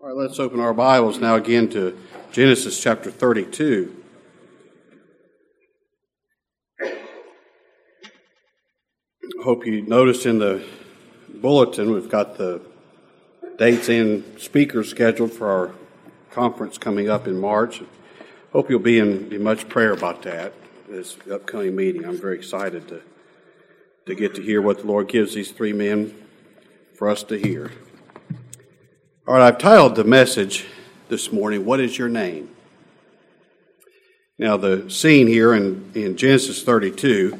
All 0.00 0.06
right, 0.06 0.16
let's 0.16 0.38
open 0.38 0.60
our 0.60 0.72
Bibles 0.72 1.18
now 1.18 1.34
again 1.34 1.68
to 1.70 1.98
Genesis 2.30 2.80
chapter 2.80 3.10
32. 3.10 3.96
I 6.80 6.92
hope 9.42 9.66
you 9.66 9.82
noticed 9.82 10.24
in 10.24 10.38
the 10.38 10.64
bulletin 11.28 11.90
we've 11.90 12.08
got 12.08 12.38
the 12.38 12.62
dates 13.56 13.88
and 13.88 14.38
speakers 14.38 14.88
scheduled 14.88 15.32
for 15.32 15.50
our 15.50 15.72
conference 16.30 16.78
coming 16.78 17.10
up 17.10 17.26
in 17.26 17.36
March. 17.36 17.82
Hope 18.52 18.70
you'll 18.70 18.78
be 18.78 19.00
in, 19.00 19.32
in 19.32 19.42
much 19.42 19.68
prayer 19.68 19.94
about 19.94 20.22
that, 20.22 20.52
this 20.88 21.16
upcoming 21.28 21.74
meeting. 21.74 22.04
I'm 22.04 22.20
very 22.20 22.36
excited 22.36 22.86
to, 22.86 23.02
to 24.06 24.14
get 24.14 24.36
to 24.36 24.42
hear 24.42 24.62
what 24.62 24.78
the 24.78 24.86
Lord 24.86 25.08
gives 25.08 25.34
these 25.34 25.50
three 25.50 25.72
men 25.72 26.14
for 26.94 27.08
us 27.08 27.24
to 27.24 27.36
hear. 27.36 27.72
All 29.28 29.34
right, 29.34 29.46
I've 29.46 29.58
titled 29.58 29.94
the 29.94 30.04
message 30.04 30.64
this 31.10 31.30
morning, 31.30 31.66
What 31.66 31.80
is 31.80 31.98
Your 31.98 32.08
Name? 32.08 32.48
Now, 34.38 34.56
the 34.56 34.90
scene 34.90 35.26
here 35.26 35.52
in, 35.52 35.90
in 35.94 36.16
Genesis 36.16 36.62
32, 36.62 37.38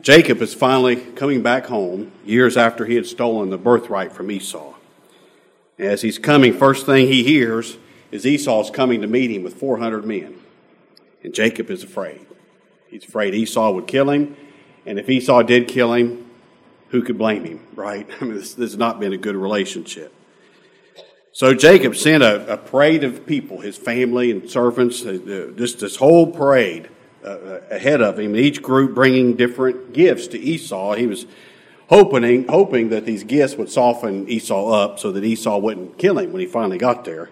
Jacob 0.00 0.40
is 0.40 0.54
finally 0.54 0.94
coming 0.94 1.42
back 1.42 1.66
home 1.66 2.12
years 2.24 2.56
after 2.56 2.86
he 2.86 2.94
had 2.94 3.04
stolen 3.04 3.50
the 3.50 3.58
birthright 3.58 4.12
from 4.12 4.30
Esau. 4.30 4.74
As 5.76 6.02
he's 6.02 6.20
coming, 6.20 6.52
first 6.52 6.86
thing 6.86 7.08
he 7.08 7.24
hears 7.24 7.78
is 8.12 8.24
Esau's 8.24 8.70
coming 8.70 9.00
to 9.00 9.08
meet 9.08 9.32
him 9.32 9.42
with 9.42 9.54
400 9.54 10.04
men. 10.04 10.38
And 11.24 11.34
Jacob 11.34 11.68
is 11.68 11.82
afraid. 11.82 12.24
He's 12.86 13.02
afraid 13.02 13.34
Esau 13.34 13.72
would 13.72 13.88
kill 13.88 14.10
him. 14.10 14.36
And 14.86 15.00
if 15.00 15.10
Esau 15.10 15.42
did 15.42 15.66
kill 15.66 15.94
him, 15.94 16.30
who 16.90 17.02
could 17.02 17.18
blame 17.18 17.44
him, 17.44 17.66
right? 17.74 18.08
I 18.20 18.24
mean, 18.24 18.34
this, 18.34 18.54
this 18.54 18.70
has 18.70 18.78
not 18.78 19.00
been 19.00 19.12
a 19.12 19.18
good 19.18 19.34
relationship. 19.34 20.12
So 21.36 21.52
Jacob 21.52 21.94
sent 21.96 22.22
a, 22.22 22.54
a, 22.54 22.56
parade 22.56 23.04
of 23.04 23.26
people, 23.26 23.60
his 23.60 23.76
family 23.76 24.30
and 24.30 24.50
servants, 24.50 25.02
just 25.02 25.80
this 25.80 25.96
whole 25.96 26.32
parade 26.32 26.88
uh, 27.22 27.28
uh, 27.28 27.60
ahead 27.70 28.00
of 28.00 28.18
him, 28.18 28.34
each 28.34 28.62
group 28.62 28.94
bringing 28.94 29.36
different 29.36 29.92
gifts 29.92 30.28
to 30.28 30.38
Esau. 30.38 30.94
He 30.94 31.06
was 31.06 31.26
hoping, 31.90 32.48
hoping 32.48 32.88
that 32.88 33.04
these 33.04 33.22
gifts 33.22 33.54
would 33.56 33.68
soften 33.68 34.26
Esau 34.30 34.70
up 34.70 34.98
so 34.98 35.12
that 35.12 35.22
Esau 35.24 35.58
wouldn't 35.58 35.98
kill 35.98 36.18
him 36.18 36.32
when 36.32 36.40
he 36.40 36.46
finally 36.46 36.78
got 36.78 37.04
there. 37.04 37.28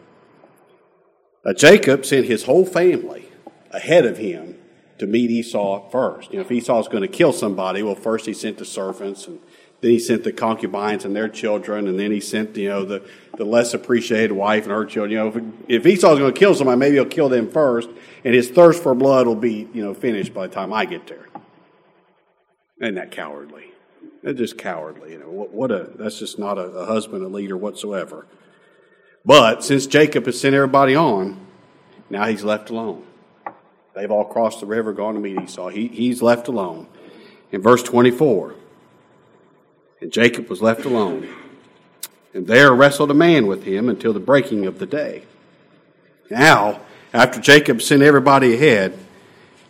Uh, 1.42 1.54
Jacob 1.54 2.04
sent 2.04 2.26
his 2.26 2.44
whole 2.44 2.66
family 2.66 3.28
ahead 3.70 4.04
of 4.04 4.18
him 4.18 4.58
to 4.98 5.06
meet 5.06 5.30
Esau 5.30 5.88
first. 5.88 6.30
You 6.30 6.40
know, 6.40 6.44
if 6.44 6.52
Esau's 6.52 6.88
going 6.88 7.00
to 7.00 7.08
kill 7.08 7.32
somebody, 7.32 7.82
well, 7.82 7.94
first 7.94 8.26
he 8.26 8.34
sent 8.34 8.58
the 8.58 8.66
servants 8.66 9.26
and 9.26 9.40
then 9.84 9.90
he 9.90 9.98
sent 9.98 10.24
the 10.24 10.32
concubines 10.32 11.04
and 11.04 11.14
their 11.14 11.28
children, 11.28 11.88
and 11.88 12.00
then 12.00 12.10
he 12.10 12.18
sent, 12.18 12.56
you 12.56 12.70
know, 12.70 12.86
the, 12.86 13.06
the 13.36 13.44
less 13.44 13.74
appreciated 13.74 14.32
wife 14.32 14.62
and 14.62 14.72
her 14.72 14.86
children. 14.86 15.10
You 15.10 15.18
know, 15.18 15.28
if, 15.28 15.82
if 15.84 15.86
Esau's 15.86 16.18
going 16.18 16.32
to 16.32 16.38
kill 16.38 16.54
somebody, 16.54 16.78
maybe 16.78 16.94
he'll 16.96 17.04
kill 17.04 17.28
them 17.28 17.50
first, 17.50 17.90
and 18.24 18.34
his 18.34 18.48
thirst 18.48 18.82
for 18.82 18.94
blood 18.94 19.26
will 19.26 19.34
be, 19.34 19.68
you 19.74 19.84
know, 19.84 19.92
finished 19.92 20.32
by 20.32 20.46
the 20.46 20.54
time 20.54 20.72
I 20.72 20.86
get 20.86 21.06
there. 21.06 21.28
Isn't 22.80 22.94
that 22.94 23.10
cowardly? 23.10 23.72
That's 24.22 24.38
just 24.38 24.56
cowardly. 24.56 25.12
You 25.12 25.18
know, 25.18 25.28
what, 25.28 25.52
what 25.52 25.70
a 25.70 25.90
that's 25.96 26.18
just 26.18 26.38
not 26.38 26.56
a, 26.56 26.62
a 26.62 26.86
husband, 26.86 27.22
a 27.22 27.28
leader 27.28 27.58
whatsoever. 27.58 28.26
But 29.22 29.62
since 29.62 29.86
Jacob 29.86 30.24
has 30.24 30.40
sent 30.40 30.54
everybody 30.54 30.96
on, 30.96 31.46
now 32.08 32.24
he's 32.24 32.42
left 32.42 32.70
alone. 32.70 33.04
They've 33.94 34.10
all 34.10 34.24
crossed 34.24 34.60
the 34.60 34.66
river, 34.66 34.94
gone 34.94 35.12
to 35.12 35.20
meet 35.20 35.42
Esau. 35.42 35.68
He, 35.68 35.88
he's 35.88 36.22
left 36.22 36.48
alone. 36.48 36.88
In 37.52 37.60
verse 37.60 37.82
24, 37.82 38.54
and 40.04 40.12
Jacob 40.12 40.50
was 40.50 40.60
left 40.60 40.84
alone. 40.84 41.26
And 42.34 42.46
there 42.46 42.74
wrestled 42.74 43.10
a 43.10 43.14
man 43.14 43.46
with 43.46 43.64
him 43.64 43.88
until 43.88 44.12
the 44.12 44.20
breaking 44.20 44.66
of 44.66 44.78
the 44.78 44.84
day. 44.84 45.22
Now, 46.30 46.82
after 47.14 47.40
Jacob 47.40 47.80
sent 47.80 48.02
everybody 48.02 48.52
ahead, 48.52 48.98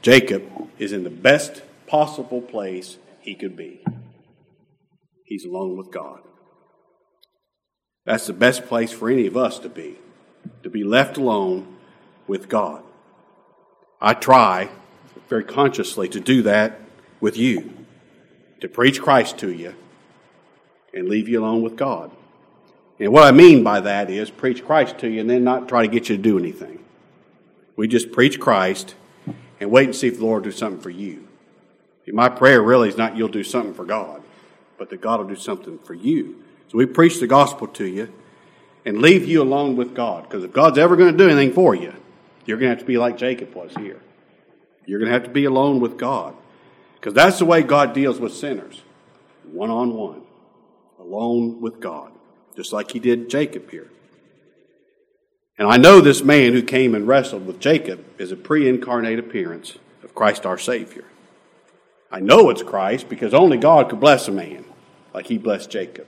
Jacob 0.02 0.42
is 0.76 0.90
in 0.90 1.04
the 1.04 1.08
best 1.08 1.62
possible 1.86 2.42
place 2.42 2.98
he 3.20 3.36
could 3.36 3.56
be. 3.56 3.84
He's 5.24 5.44
alone 5.44 5.76
with 5.76 5.92
God. 5.92 6.18
That's 8.04 8.26
the 8.26 8.32
best 8.32 8.66
place 8.66 8.90
for 8.90 9.08
any 9.08 9.28
of 9.28 9.36
us 9.36 9.60
to 9.60 9.68
be, 9.68 9.98
to 10.64 10.68
be 10.68 10.82
left 10.82 11.16
alone 11.16 11.76
with 12.26 12.48
God. 12.48 12.82
I 14.00 14.14
try 14.14 14.68
very 15.28 15.44
consciously 15.44 16.08
to 16.08 16.18
do 16.18 16.42
that 16.42 16.80
with 17.20 17.36
you, 17.36 17.86
to 18.62 18.68
preach 18.68 19.00
Christ 19.00 19.38
to 19.38 19.52
you, 19.52 19.76
and 20.94 21.08
leave 21.08 21.28
you 21.28 21.40
alone 21.40 21.62
with 21.62 21.76
God. 21.76 22.10
And 23.00 23.12
what 23.12 23.24
I 23.24 23.32
mean 23.32 23.64
by 23.64 23.80
that 23.80 24.08
is 24.08 24.30
preach 24.30 24.64
Christ 24.64 24.98
to 24.98 25.08
you 25.08 25.20
and 25.20 25.28
then 25.28 25.42
not 25.44 25.68
try 25.68 25.82
to 25.82 25.88
get 25.88 26.08
you 26.08 26.16
to 26.16 26.22
do 26.22 26.38
anything. 26.38 26.78
We 27.76 27.88
just 27.88 28.12
preach 28.12 28.38
Christ 28.38 28.94
and 29.60 29.70
wait 29.70 29.86
and 29.86 29.96
see 29.96 30.06
if 30.06 30.18
the 30.18 30.24
Lord 30.24 30.44
will 30.44 30.52
do 30.52 30.56
something 30.56 30.80
for 30.80 30.90
you. 30.90 31.26
My 32.06 32.28
prayer 32.28 32.62
really 32.62 32.88
is 32.88 32.96
not 32.96 33.16
you'll 33.16 33.28
do 33.28 33.42
something 33.42 33.74
for 33.74 33.84
God, 33.84 34.22
but 34.78 34.90
that 34.90 35.00
God 35.00 35.20
will 35.20 35.26
do 35.26 35.36
something 35.36 35.78
for 35.78 35.94
you. 35.94 36.42
So 36.68 36.78
we 36.78 36.86
preach 36.86 37.18
the 37.18 37.26
gospel 37.26 37.66
to 37.68 37.84
you 37.84 38.12
and 38.84 38.98
leave 38.98 39.26
you 39.26 39.42
alone 39.42 39.74
with 39.76 39.94
God. 39.94 40.24
Because 40.24 40.44
if 40.44 40.52
God's 40.52 40.78
ever 40.78 40.96
going 40.96 41.10
to 41.10 41.18
do 41.18 41.28
anything 41.28 41.52
for 41.52 41.74
you, 41.74 41.94
you're 42.44 42.58
going 42.58 42.70
to 42.70 42.76
have 42.76 42.80
to 42.80 42.84
be 42.84 42.98
like 42.98 43.16
Jacob 43.16 43.54
was 43.54 43.72
here. 43.74 44.00
You're 44.86 44.98
going 44.98 45.08
to 45.08 45.14
have 45.14 45.24
to 45.24 45.30
be 45.30 45.46
alone 45.46 45.80
with 45.80 45.96
God. 45.96 46.36
Because 46.96 47.14
that's 47.14 47.38
the 47.38 47.46
way 47.46 47.62
God 47.62 47.94
deals 47.94 48.20
with 48.20 48.34
sinners 48.34 48.82
one 49.50 49.70
on 49.70 49.94
one 49.94 50.22
alone 51.04 51.60
with 51.60 51.80
God, 51.80 52.12
just 52.56 52.72
like 52.72 52.90
he 52.90 52.98
did 52.98 53.28
Jacob 53.28 53.70
here. 53.70 53.90
And 55.58 55.68
I 55.68 55.76
know 55.76 56.00
this 56.00 56.22
man 56.22 56.52
who 56.52 56.62
came 56.62 56.94
and 56.94 57.06
wrestled 57.06 57.46
with 57.46 57.60
Jacob 57.60 58.04
is 58.18 58.32
a 58.32 58.36
pre 58.36 58.68
incarnate 58.68 59.18
appearance 59.18 59.78
of 60.02 60.14
Christ 60.14 60.46
our 60.46 60.58
Savior. 60.58 61.04
I 62.10 62.20
know 62.20 62.50
it's 62.50 62.62
Christ 62.62 63.08
because 63.08 63.34
only 63.34 63.56
God 63.56 63.88
could 63.88 64.00
bless 64.00 64.28
a 64.28 64.32
man 64.32 64.64
like 65.12 65.26
he 65.26 65.38
blessed 65.38 65.70
Jacob. 65.70 66.06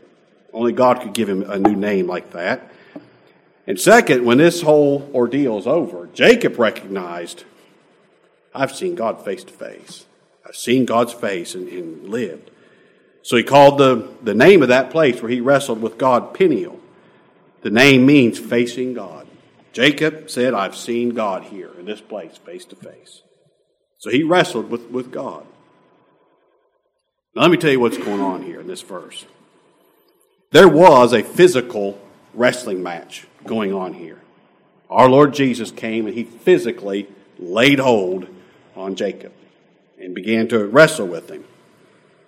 Only 0.53 0.73
God 0.73 1.01
could 1.01 1.15
give 1.15 1.29
him 1.29 1.43
a 1.43 1.59
new 1.59 1.77
name 1.77 2.07
like 2.07 2.33
that. 2.33 2.73
And 3.67 3.79
second, 3.79 4.25
when 4.25 4.39
this 4.39 4.63
whole 4.63 5.11
ordeal 5.13 5.59
is 5.59 5.67
over, 5.67 6.09
Jacob 6.13 6.59
recognized 6.59 7.45
I've 8.55 8.75
seen 8.75 8.95
God 8.95 9.25
face 9.25 9.45
to 9.45 9.53
face. 9.53 10.07
I've 10.47 10.57
seen 10.57 10.87
God's 10.87 11.13
face 11.13 11.55
and, 11.55 11.69
and 11.69 12.09
lived. 12.09 12.51
So 13.27 13.37
he 13.37 13.43
called 13.43 13.79
the, 13.79 14.09
the 14.23 14.35
name 14.35 14.63
of 14.63 14.69
that 14.69 14.91
place 14.91 15.21
where 15.21 15.29
he 15.29 15.41
wrestled 15.41 15.83
with 15.83 15.99
God 15.99 16.33
Peniel. 16.33 16.79
The 17.63 17.71
name 17.71 18.07
means 18.07 18.39
facing 18.39 18.95
God. 18.95 19.27
Jacob 19.73 20.31
said, 20.31 20.55
I've 20.55 20.77
seen 20.77 21.09
God 21.09 21.43
here 21.43 21.73
in 21.77 21.87
this 21.87 22.01
place, 22.01 22.37
face 22.37 22.65
to 22.67 22.77
face. 22.77 23.23
So 23.99 24.11
he 24.11 24.23
wrestled 24.23 24.71
with, 24.71 24.83
with 24.93 25.11
God. 25.11 25.45
Now, 27.35 27.43
let 27.43 27.51
me 27.51 27.57
tell 27.57 27.73
you 27.73 27.81
what's 27.81 27.99
going 27.99 28.21
on 28.21 28.45
here 28.45 28.61
in 28.61 28.69
this 28.69 28.83
verse. 28.83 29.27
There 30.53 30.69
was 30.69 31.13
a 31.13 31.25
physical 31.25 32.01
wrestling 32.33 32.81
match 32.81 33.27
going 33.45 33.75
on 33.75 33.95
here. 33.95 34.21
Our 34.89 35.09
Lord 35.09 35.35
Jesus 35.35 35.73
came 35.73 36.07
and 36.07 36.15
he 36.15 36.23
physically 36.23 37.09
laid 37.41 37.81
hold 37.81 38.29
on 38.77 38.95
Jacob 38.95 39.33
and 39.99 40.15
began 40.15 40.47
to 40.47 40.65
wrestle 40.65 41.09
with 41.09 41.29
him. 41.29 41.45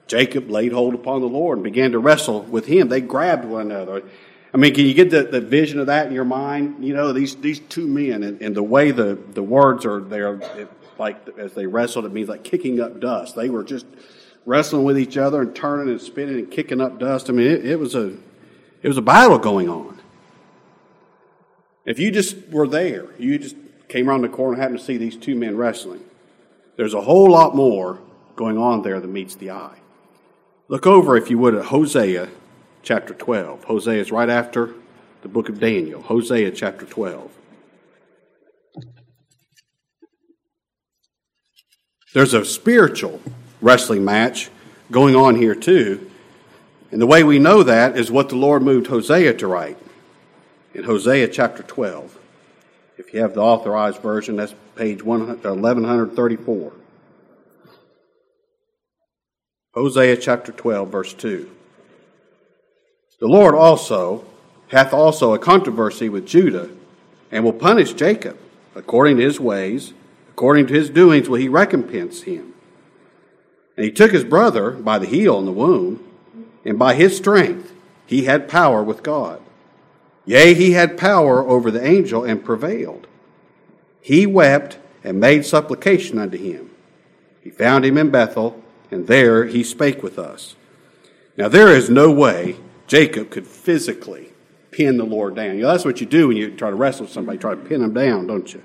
Jacob 0.09 0.51
laid 0.51 0.73
hold 0.73 0.95
upon 0.95 1.21
the 1.21 1.29
Lord 1.29 1.59
and 1.59 1.65
began 1.65 1.93
to 1.93 1.99
wrestle 1.99 2.43
with 2.43 2.67
him. 2.67 2.89
They 2.89 3.03
grabbed 3.03 3.45
one 3.45 3.71
another. 3.71 4.03
I 4.53 4.57
mean, 4.57 4.75
can 4.75 4.87
you 4.87 4.95
get 4.95 5.11
the, 5.11 5.25
the 5.25 5.43
vision 5.43 5.79
of 5.79 5.87
that 5.87 6.07
in 6.07 6.15
your 6.15 6.25
mind? 6.25 6.83
You 6.85 6.95
know, 6.95 7.13
these, 7.13 7.37
these 7.37 7.61
two 7.61 7.87
men 7.87 8.23
and, 8.23 8.41
and 8.41 8.57
the 8.57 8.63
way 8.63 8.91
the, 8.91 9.19
the 9.35 9.43
words 9.43 9.85
are 9.85 10.01
there, 10.01 10.41
like 10.99 11.29
as 11.37 11.53
they 11.53 11.67
wrestled, 11.67 12.07
it 12.07 12.13
means 12.13 12.31
like 12.31 12.43
kicking 12.43 12.81
up 12.81 12.99
dust. 12.99 13.37
They 13.37 13.51
were 13.51 13.63
just 13.63 13.85
wrestling 14.47 14.85
with 14.85 14.99
each 14.99 15.19
other 15.19 15.43
and 15.43 15.55
turning 15.55 15.91
and 15.91 16.01
spinning 16.01 16.39
and 16.39 16.51
kicking 16.51 16.81
up 16.81 16.99
dust. 16.99 17.29
I 17.29 17.35
mean, 17.35 17.47
it, 17.47 17.67
it 17.67 17.77
was 17.77 17.95
a, 17.95 18.17
it 18.83 18.89
was 18.89 18.97
a 18.97 19.03
battle 19.03 19.39
going 19.39 19.69
on. 19.69 20.01
If 21.85 21.99
you 21.99 22.11
just 22.11 22.49
were 22.49 22.67
there, 22.67 23.09
you 23.19 23.39
just 23.39 23.57
came 23.89 24.09
around 24.09 24.23
the 24.23 24.29
corner 24.29 24.55
and 24.55 24.63
happened 24.63 24.79
to 24.79 24.85
see 24.85 24.97
these 24.97 25.17
two 25.17 25.35
men 25.35 25.57
wrestling, 25.57 26.03
there's 26.77 26.95
a 26.95 27.01
whole 27.01 27.31
lot 27.31 27.55
more 27.55 27.99
going 28.37 28.57
on 28.57 28.83
there 28.83 29.01
than 29.01 29.13
meets 29.13 29.35
the 29.35 29.51
eye. 29.51 29.79
Look 30.71 30.87
over, 30.87 31.17
if 31.17 31.31
you 31.31 31.39
would, 31.39 31.55
at 31.55 31.67
Hosea 31.67 32.29
chapter 32.83 33.15
12. 33.15 33.65
Hosea 33.65 34.01
is 34.01 34.13
right 34.13 34.29
after 34.29 34.75
the 35.23 35.29
book 35.29 35.49
of 35.49 35.59
Daniel. 35.59 36.03
Hosea 36.03 36.51
chapter 36.51 36.85
12. 36.85 37.33
There's 42.13 42.35
a 42.35 42.45
spiritual 42.45 43.21
wrestling 43.63 44.05
match 44.05 44.51
going 44.91 45.17
on 45.17 45.37
here, 45.37 45.55
too. 45.55 46.11
And 46.91 47.01
the 47.01 47.07
way 47.07 47.25
we 47.25 47.39
know 47.39 47.63
that 47.63 47.97
is 47.97 48.11
what 48.11 48.29
the 48.29 48.37
Lord 48.37 48.63
moved 48.63 48.89
Hosea 48.89 49.35
to 49.35 49.47
write 49.47 49.79
in 50.75 50.85
Hosea 50.85 51.29
chapter 51.29 51.63
12. 51.63 52.19
If 52.99 53.15
you 53.15 53.21
have 53.21 53.33
the 53.33 53.41
authorized 53.41 54.03
version, 54.03 54.37
that's 54.37 54.55
page 54.75 55.03
1134. 55.03 56.73
Hosea 59.79 60.17
chapter 60.17 60.51
12, 60.51 60.89
verse 60.89 61.15
2. 61.15 61.49
The 63.21 63.29
Lord 63.29 63.55
also 63.55 64.25
hath 64.69 64.93
also 64.93 65.35
a 65.35 65.39
controversy 65.39 66.09
with 66.09 66.27
Judah, 66.27 66.69
and 67.31 67.45
will 67.45 67.53
punish 67.53 67.93
Jacob 67.93 68.37
according 68.75 69.19
to 69.19 69.23
his 69.23 69.39
ways, 69.39 69.93
according 70.31 70.67
to 70.67 70.75
his 70.75 70.91
doings 70.91 71.29
will 71.29 71.39
he 71.39 71.49
recompense 71.49 72.23
him. 72.23 72.55
And 73.77 73.85
he 73.85 73.93
took 73.93 74.11
his 74.11 74.25
brother 74.25 74.73
by 74.73 74.99
the 74.99 75.07
heel 75.07 75.39
and 75.39 75.47
the 75.47 75.53
womb, 75.53 76.05
and 76.65 76.77
by 76.77 76.95
his 76.95 77.17
strength 77.17 77.73
he 78.05 78.25
had 78.25 78.49
power 78.49 78.83
with 78.83 79.05
God. 79.05 79.41
Yea, 80.25 80.55
he 80.55 80.73
had 80.73 80.99
power 80.99 81.47
over 81.47 81.71
the 81.71 81.87
angel 81.87 82.25
and 82.25 82.45
prevailed. 82.45 83.07
He 84.01 84.27
wept 84.27 84.79
and 85.05 85.21
made 85.21 85.47
supplication 85.47 86.19
unto 86.19 86.37
him. 86.37 86.71
He 87.43 87.51
found 87.51 87.85
him 87.85 87.97
in 87.97 88.11
Bethel, 88.11 88.61
and 88.91 89.07
there 89.07 89.47
he 89.47 89.63
spake 89.63 90.03
with 90.03 90.19
us. 90.19 90.57
Now, 91.37 91.49
there 91.49 91.69
is 91.69 91.89
no 91.89 92.11
way 92.11 92.57
Jacob 92.87 93.31
could 93.31 93.47
physically 93.47 94.33
pin 94.71 94.97
the 94.97 95.05
Lord 95.05 95.37
down. 95.37 95.57
You 95.57 95.63
know, 95.63 95.69
that's 95.69 95.85
what 95.85 96.01
you 96.01 96.07
do 96.07 96.29
when 96.29 96.37
you 96.37 96.51
try 96.57 96.71
to 96.71 96.77
wrestle 96.77 97.07
somebody, 97.07 97.39
try 97.39 97.55
to 97.55 97.61
pin 97.61 97.81
them 97.81 97.95
down, 97.95 98.27
don't 98.27 98.53
you? 98.53 98.63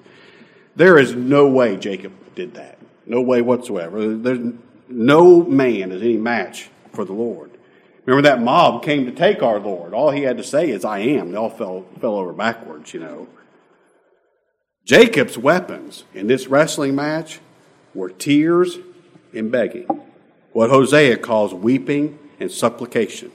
There 0.76 0.98
is 0.98 1.14
no 1.14 1.48
way 1.48 1.78
Jacob 1.78 2.14
did 2.36 2.56
that. 2.56 2.80
No 3.06 3.22
way 3.22 3.42
whatsoever. 3.42 4.16
There's 4.16 4.54
no 4.88 5.44
man 5.44 5.92
is 5.92 6.02
any 6.02 6.18
match 6.18 6.70
for 6.92 7.06
the 7.06 7.14
Lord. 7.14 7.52
Remember 8.06 8.28
that 8.28 8.42
mob 8.42 8.84
came 8.84 9.06
to 9.06 9.12
take 9.12 9.42
our 9.42 9.60
Lord. 9.60 9.94
All 9.94 10.12
he 10.12 10.24
had 10.24 10.38
to 10.38 10.44
say 10.44 10.70
is, 10.70 10.84
I 10.84 11.00
am. 11.00 11.32
They 11.32 11.38
all 11.38 11.50
fell, 11.50 11.86
fell 12.00 12.16
over 12.16 12.34
backwards, 12.34 12.94
you 12.94 13.00
know. 13.00 13.28
Jacob's 14.86 15.38
weapons 15.38 16.04
in 16.14 16.28
this 16.28 16.48
wrestling 16.48 16.96
match 16.96 17.40
were 17.94 18.10
tears 18.10 18.78
and 19.34 19.52
begging, 19.52 19.88
what 20.54 20.70
Hosea 20.70 21.18
calls 21.18 21.54
weeping 21.54 22.18
and 22.40 22.52
supplication. 22.52 23.32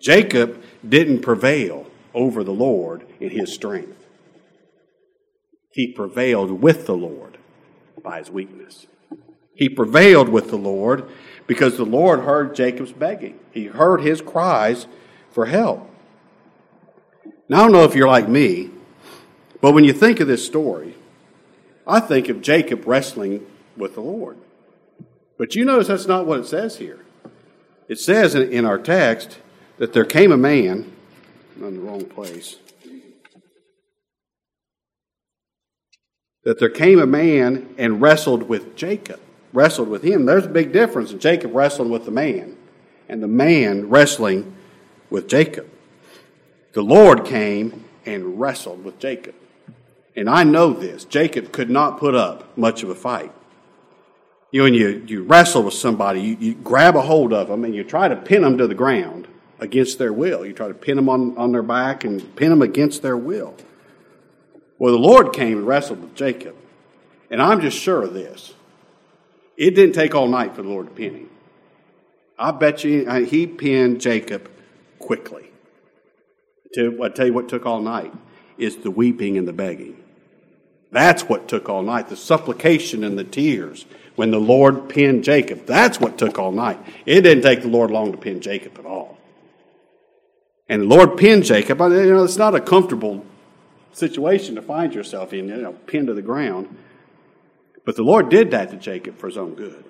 Jacob 0.00 0.62
didn't 0.86 1.22
prevail 1.22 1.86
over 2.14 2.44
the 2.44 2.52
Lord 2.52 3.06
in 3.18 3.30
his 3.30 3.52
strength. 3.52 4.06
He 5.72 5.88
prevailed 5.88 6.62
with 6.62 6.86
the 6.86 6.96
Lord 6.96 7.38
by 8.02 8.18
his 8.18 8.30
weakness. 8.30 8.86
He 9.54 9.68
prevailed 9.68 10.28
with 10.28 10.50
the 10.50 10.56
Lord 10.56 11.08
because 11.46 11.76
the 11.76 11.84
Lord 11.84 12.20
heard 12.20 12.54
Jacob's 12.54 12.92
begging. 12.92 13.38
He 13.52 13.66
heard 13.66 14.02
his 14.02 14.20
cries 14.20 14.86
for 15.30 15.46
help. 15.46 15.90
Now, 17.48 17.58
I 17.58 17.62
don't 17.62 17.72
know 17.72 17.84
if 17.84 17.94
you're 17.94 18.08
like 18.08 18.28
me, 18.28 18.70
but 19.60 19.72
when 19.72 19.84
you 19.84 19.92
think 19.92 20.20
of 20.20 20.28
this 20.28 20.44
story, 20.44 20.94
I 21.86 22.00
think 22.00 22.28
of 22.28 22.42
Jacob 22.42 22.86
wrestling 22.86 23.46
with 23.76 23.94
the 23.94 24.00
Lord. 24.00 24.36
But 25.38 25.54
you 25.54 25.64
notice 25.64 25.88
that's 25.88 26.06
not 26.06 26.26
what 26.26 26.40
it 26.40 26.46
says 26.46 26.76
here. 26.76 27.00
It 27.88 27.98
says 27.98 28.34
in 28.34 28.64
our 28.64 28.78
text 28.78 29.38
that 29.78 29.92
there 29.92 30.04
came 30.04 30.32
a 30.32 30.36
man, 30.36 30.92
I'm 31.56 31.64
in 31.64 31.74
the 31.74 31.80
wrong 31.80 32.04
place, 32.04 32.56
that 36.44 36.58
there 36.58 36.70
came 36.70 36.98
a 36.98 37.06
man 37.06 37.74
and 37.76 38.00
wrestled 38.00 38.44
with 38.44 38.76
Jacob 38.76 39.20
wrestled 39.56 39.88
with 39.88 40.02
him. 40.02 40.26
There's 40.26 40.44
a 40.44 40.50
big 40.50 40.72
difference 40.72 41.10
in 41.12 41.18
Jacob 41.18 41.54
wrestling 41.54 41.90
with 41.90 42.04
the 42.04 42.10
man 42.10 42.56
and 43.08 43.22
the 43.22 43.28
man 43.28 43.88
wrestling 43.88 44.54
with 45.08 45.28
Jacob. 45.28 45.68
The 46.74 46.82
Lord 46.82 47.24
came 47.24 47.84
and 48.04 48.38
wrestled 48.38 48.84
with 48.84 48.98
Jacob. 48.98 49.34
And 50.14 50.28
I 50.28 50.44
know 50.44 50.74
this. 50.74 51.04
Jacob 51.04 51.52
could 51.52 51.70
not 51.70 51.98
put 51.98 52.14
up 52.14 52.56
much 52.56 52.82
of 52.82 52.90
a 52.90 52.94
fight. 52.94 53.32
You 54.50 54.60
know, 54.60 54.64
when 54.64 54.74
you, 54.74 55.04
you 55.06 55.22
wrestle 55.24 55.64
with 55.64 55.74
somebody, 55.74 56.20
you, 56.20 56.36
you 56.38 56.54
grab 56.54 56.96
a 56.96 57.02
hold 57.02 57.32
of 57.32 57.48
them 57.48 57.64
and 57.64 57.74
you 57.74 57.84
try 57.84 58.08
to 58.08 58.16
pin 58.16 58.42
them 58.42 58.58
to 58.58 58.66
the 58.66 58.74
ground 58.74 59.28
against 59.58 59.98
their 59.98 60.12
will. 60.12 60.46
You 60.46 60.52
try 60.52 60.68
to 60.68 60.74
pin 60.74 60.96
them 60.96 61.08
on, 61.08 61.36
on 61.36 61.52
their 61.52 61.62
back 61.62 62.04
and 62.04 62.34
pin 62.36 62.50
them 62.50 62.62
against 62.62 63.02
their 63.02 63.16
will. 63.16 63.54
Well, 64.78 64.92
the 64.92 64.98
Lord 64.98 65.32
came 65.32 65.58
and 65.58 65.66
wrestled 65.66 66.00
with 66.00 66.14
Jacob. 66.14 66.54
And 67.30 67.42
I'm 67.42 67.60
just 67.60 67.78
sure 67.78 68.02
of 68.02 68.14
this. 68.14 68.54
It 69.56 69.74
didn't 69.74 69.94
take 69.94 70.14
all 70.14 70.28
night 70.28 70.54
for 70.54 70.62
the 70.62 70.68
Lord 70.68 70.86
to 70.86 70.92
pin 70.92 71.14
him. 71.14 71.30
I 72.38 72.50
bet 72.50 72.84
you 72.84 73.06
uh, 73.08 73.20
he 73.20 73.46
pinned 73.46 74.00
Jacob 74.00 74.50
quickly. 74.98 75.50
I 76.78 77.08
tell 77.08 77.26
you 77.26 77.32
what 77.32 77.48
took 77.48 77.64
all 77.64 77.80
night 77.80 78.12
is 78.58 78.76
the 78.76 78.90
weeping 78.90 79.38
and 79.38 79.48
the 79.48 79.52
begging. 79.52 80.02
That's 80.92 81.22
what 81.22 81.48
took 81.48 81.70
all 81.70 81.82
night. 81.82 82.08
The 82.08 82.16
supplication 82.16 83.02
and 83.02 83.18
the 83.18 83.24
tears 83.24 83.86
when 84.16 84.30
the 84.30 84.40
Lord 84.40 84.88
pinned 84.88 85.24
Jacob. 85.24 85.66
That's 85.66 86.00
what 86.00 86.18
took 86.18 86.38
all 86.38 86.52
night. 86.52 86.78
It 87.04 87.20
didn't 87.20 87.42
take 87.42 87.62
the 87.62 87.68
Lord 87.68 87.90
long 87.90 88.12
to 88.12 88.18
pin 88.18 88.40
Jacob 88.40 88.78
at 88.78 88.86
all. 88.86 89.18
And 90.68 90.82
the 90.82 90.86
Lord 90.86 91.16
pinned 91.16 91.44
Jacob. 91.44 91.78
You 91.78 91.88
know, 91.88 92.24
it's 92.24 92.36
not 92.36 92.54
a 92.54 92.60
comfortable 92.60 93.24
situation 93.92 94.56
to 94.56 94.62
find 94.62 94.94
yourself 94.94 95.32
in, 95.32 95.48
you 95.48 95.56
know, 95.56 95.72
pinned 95.72 96.08
to 96.08 96.14
the 96.14 96.22
ground. 96.22 96.76
But 97.84 97.96
the 97.96 98.02
Lord 98.02 98.28
did 98.28 98.50
that 98.50 98.70
to 98.70 98.76
Jacob 98.76 99.16
for 99.18 99.28
his 99.28 99.36
own 99.36 99.54
good. 99.54 99.84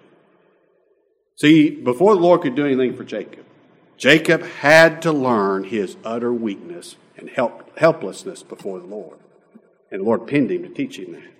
See, 1.37 1.70
before 1.70 2.14
the 2.14 2.20
Lord 2.20 2.43
could 2.43 2.55
do 2.55 2.67
anything 2.67 2.96
for 2.96 3.05
Jacob, 3.05 3.44
Jacob 3.96 4.43
had 4.43 5.00
to 5.02 5.12
learn 5.12 5.64
his 5.64 5.96
utter 6.05 6.32
weakness 6.32 6.96
and 7.17 7.31
help, 7.31 7.78
helplessness 7.78 8.43
before 8.43 8.81
the 8.81 8.87
Lord. 8.87 9.19
And 9.90 10.00
the 10.00 10.05
Lord 10.05 10.26
pinned 10.26 10.50
him 10.50 10.62
to 10.62 10.69
teach 10.69 10.99
him 10.99 11.12
that. 11.12 11.36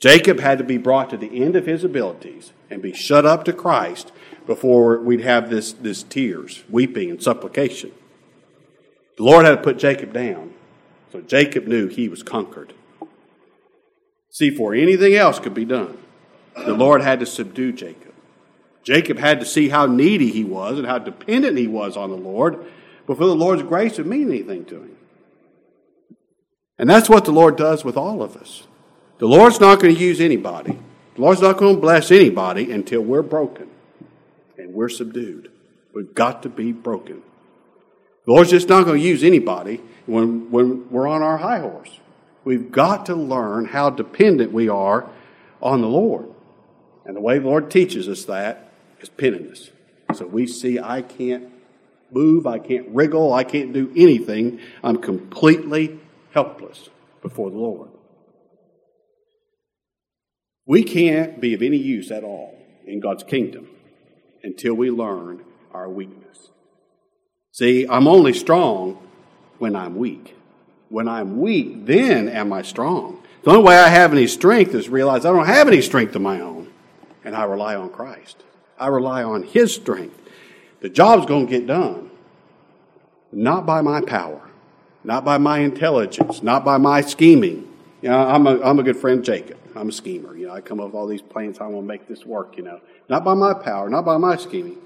Jacob 0.00 0.40
had 0.40 0.58
to 0.58 0.64
be 0.64 0.78
brought 0.78 1.10
to 1.10 1.16
the 1.16 1.42
end 1.42 1.56
of 1.56 1.66
his 1.66 1.84
abilities 1.84 2.52
and 2.70 2.80
be 2.80 2.92
shut 2.92 3.26
up 3.26 3.44
to 3.44 3.52
Christ 3.52 4.12
before 4.46 5.00
we'd 5.00 5.22
have 5.22 5.50
this, 5.50 5.72
this 5.72 6.02
tears, 6.02 6.62
weeping, 6.70 7.10
and 7.10 7.22
supplication. 7.22 7.92
The 9.16 9.24
Lord 9.24 9.44
had 9.44 9.56
to 9.56 9.62
put 9.62 9.78
Jacob 9.78 10.12
down 10.12 10.54
so 11.12 11.20
Jacob 11.22 11.66
knew 11.66 11.88
he 11.88 12.08
was 12.08 12.22
conquered. 12.22 12.74
See, 14.30 14.50
for 14.50 14.74
anything 14.74 15.14
else 15.14 15.38
could 15.38 15.54
be 15.54 15.64
done, 15.64 15.98
the 16.54 16.74
Lord 16.74 17.02
had 17.02 17.20
to 17.20 17.26
subdue 17.26 17.72
Jacob. 17.72 18.14
Jacob 18.84 19.18
had 19.18 19.40
to 19.40 19.46
see 19.46 19.68
how 19.68 19.86
needy 19.86 20.30
he 20.30 20.44
was 20.44 20.78
and 20.78 20.86
how 20.86 20.98
dependent 20.98 21.56
he 21.56 21.66
was 21.66 21.96
on 21.96 22.10
the 22.10 22.16
Lord 22.16 22.64
before 23.06 23.26
the 23.26 23.34
Lord's 23.34 23.62
grace 23.62 23.96
would 23.98 24.06
mean 24.06 24.28
anything 24.28 24.64
to 24.66 24.76
him. 24.76 24.96
And 26.78 26.88
that's 26.88 27.08
what 27.08 27.24
the 27.24 27.32
Lord 27.32 27.56
does 27.56 27.84
with 27.84 27.96
all 27.96 28.22
of 28.22 28.36
us. 28.36 28.66
The 29.18 29.26
Lord's 29.26 29.60
not 29.60 29.80
going 29.80 29.94
to 29.94 30.00
use 30.00 30.20
anybody. 30.20 30.78
The 31.16 31.20
Lord's 31.20 31.42
not 31.42 31.56
going 31.56 31.74
to 31.74 31.80
bless 31.80 32.10
anybody 32.12 32.70
until 32.70 33.00
we're 33.00 33.22
broken 33.22 33.68
and 34.56 34.72
we're 34.72 34.88
subdued. 34.88 35.50
We've 35.92 36.14
got 36.14 36.44
to 36.44 36.48
be 36.48 36.72
broken. 36.72 37.22
The 38.24 38.32
Lord's 38.32 38.50
just 38.50 38.68
not 38.68 38.84
going 38.84 39.00
to 39.00 39.04
use 39.04 39.24
anybody 39.24 39.80
when, 40.06 40.50
when 40.50 40.88
we're 40.90 41.08
on 41.08 41.22
our 41.22 41.38
high 41.38 41.58
horse. 41.60 41.98
We've 42.44 42.70
got 42.70 43.06
to 43.06 43.16
learn 43.16 43.66
how 43.66 43.90
dependent 43.90 44.52
we 44.52 44.68
are 44.68 45.08
on 45.60 45.80
the 45.80 45.88
Lord. 45.88 46.32
And 47.04 47.16
the 47.16 47.20
way 47.20 47.38
the 47.38 47.46
Lord 47.46 47.70
teaches 47.70 48.08
us 48.08 48.24
that 48.26 48.70
is 49.00 49.08
pinning 49.08 49.50
us. 49.50 49.70
So 50.14 50.26
we 50.26 50.46
see 50.46 50.78
I 50.78 51.02
can't 51.02 51.50
move, 52.10 52.46
I 52.46 52.58
can't 52.58 52.88
wriggle, 52.90 53.32
I 53.32 53.44
can't 53.44 53.72
do 53.72 53.92
anything. 53.96 54.60
I'm 54.84 54.98
completely 54.98 55.98
helpless 56.32 56.88
before 57.22 57.50
the 57.50 57.58
Lord. 57.58 57.90
We 60.68 60.84
can't 60.84 61.40
be 61.40 61.54
of 61.54 61.62
any 61.62 61.78
use 61.78 62.10
at 62.10 62.22
all 62.22 62.54
in 62.86 63.00
God's 63.00 63.24
kingdom 63.24 63.70
until 64.42 64.74
we 64.74 64.90
learn 64.90 65.42
our 65.72 65.88
weakness. 65.88 66.50
See, 67.52 67.86
I'm 67.88 68.06
only 68.06 68.34
strong 68.34 68.98
when 69.56 69.74
I'm 69.74 69.96
weak. 69.96 70.36
When 70.90 71.08
I'm 71.08 71.40
weak, 71.40 71.86
then 71.86 72.28
am 72.28 72.52
I 72.52 72.60
strong. 72.60 73.22
The 73.44 73.50
only 73.50 73.62
way 73.62 73.78
I 73.78 73.88
have 73.88 74.12
any 74.12 74.26
strength 74.26 74.74
is 74.74 74.90
realize 74.90 75.24
I 75.24 75.32
don't 75.32 75.46
have 75.46 75.68
any 75.68 75.80
strength 75.80 76.14
of 76.14 76.20
my 76.20 76.38
own, 76.42 76.70
and 77.24 77.34
I 77.34 77.44
rely 77.44 77.74
on 77.74 77.88
Christ. 77.88 78.44
I 78.78 78.88
rely 78.88 79.22
on 79.22 79.44
His 79.44 79.74
strength. 79.74 80.20
The 80.80 80.90
job's 80.90 81.24
going 81.24 81.46
to 81.46 81.50
get 81.50 81.66
done, 81.66 82.10
not 83.32 83.64
by 83.64 83.80
my 83.80 84.02
power, 84.02 84.42
not 85.02 85.24
by 85.24 85.38
my 85.38 85.60
intelligence, 85.60 86.42
not 86.42 86.62
by 86.62 86.76
my 86.76 87.00
scheming. 87.00 87.74
You 88.02 88.10
know, 88.10 88.18
I'm 88.18 88.46
a, 88.46 88.60
I'm 88.60 88.78
a 88.78 88.82
good 88.82 88.98
friend, 88.98 89.24
Jacob. 89.24 89.57
I'm 89.74 89.88
a 89.88 89.92
schemer. 89.92 90.36
You 90.36 90.48
know, 90.48 90.54
I 90.54 90.60
come 90.60 90.80
up 90.80 90.86
with 90.86 90.94
all 90.94 91.06
these 91.06 91.22
plans. 91.22 91.58
I 91.58 91.66
want 91.66 91.84
to 91.84 91.88
make 91.88 92.08
this 92.08 92.24
work. 92.24 92.56
You 92.56 92.64
know, 92.64 92.80
not 93.08 93.24
by 93.24 93.34
my 93.34 93.54
power, 93.54 93.88
not 93.88 94.04
by 94.04 94.16
my 94.16 94.36
scheming. 94.36 94.78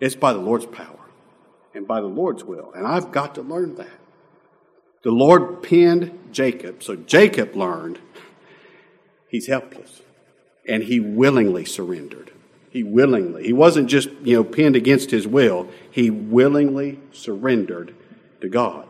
It's 0.00 0.14
by 0.14 0.32
the 0.32 0.38
Lord's 0.38 0.66
power 0.66 0.98
and 1.74 1.86
by 1.86 2.00
the 2.00 2.06
Lord's 2.06 2.44
will, 2.44 2.72
and 2.74 2.86
I've 2.86 3.12
got 3.12 3.34
to 3.36 3.42
learn 3.42 3.76
that. 3.76 3.98
The 5.02 5.10
Lord 5.10 5.62
pinned 5.62 6.32
Jacob, 6.32 6.82
so 6.82 6.96
Jacob 6.96 7.54
learned 7.54 8.00
he's 9.28 9.46
helpless. 9.46 10.02
And 10.66 10.82
he 10.82 11.00
willingly 11.00 11.64
surrendered. 11.64 12.30
He 12.70 12.82
willingly. 12.82 13.44
He 13.44 13.54
wasn't 13.54 13.88
just, 13.88 14.10
you 14.22 14.36
know, 14.36 14.44
pinned 14.44 14.76
against 14.76 15.10
his 15.10 15.26
will. 15.26 15.68
He 15.90 16.10
willingly 16.10 17.00
surrendered 17.10 17.94
to 18.42 18.48
God. 18.50 18.86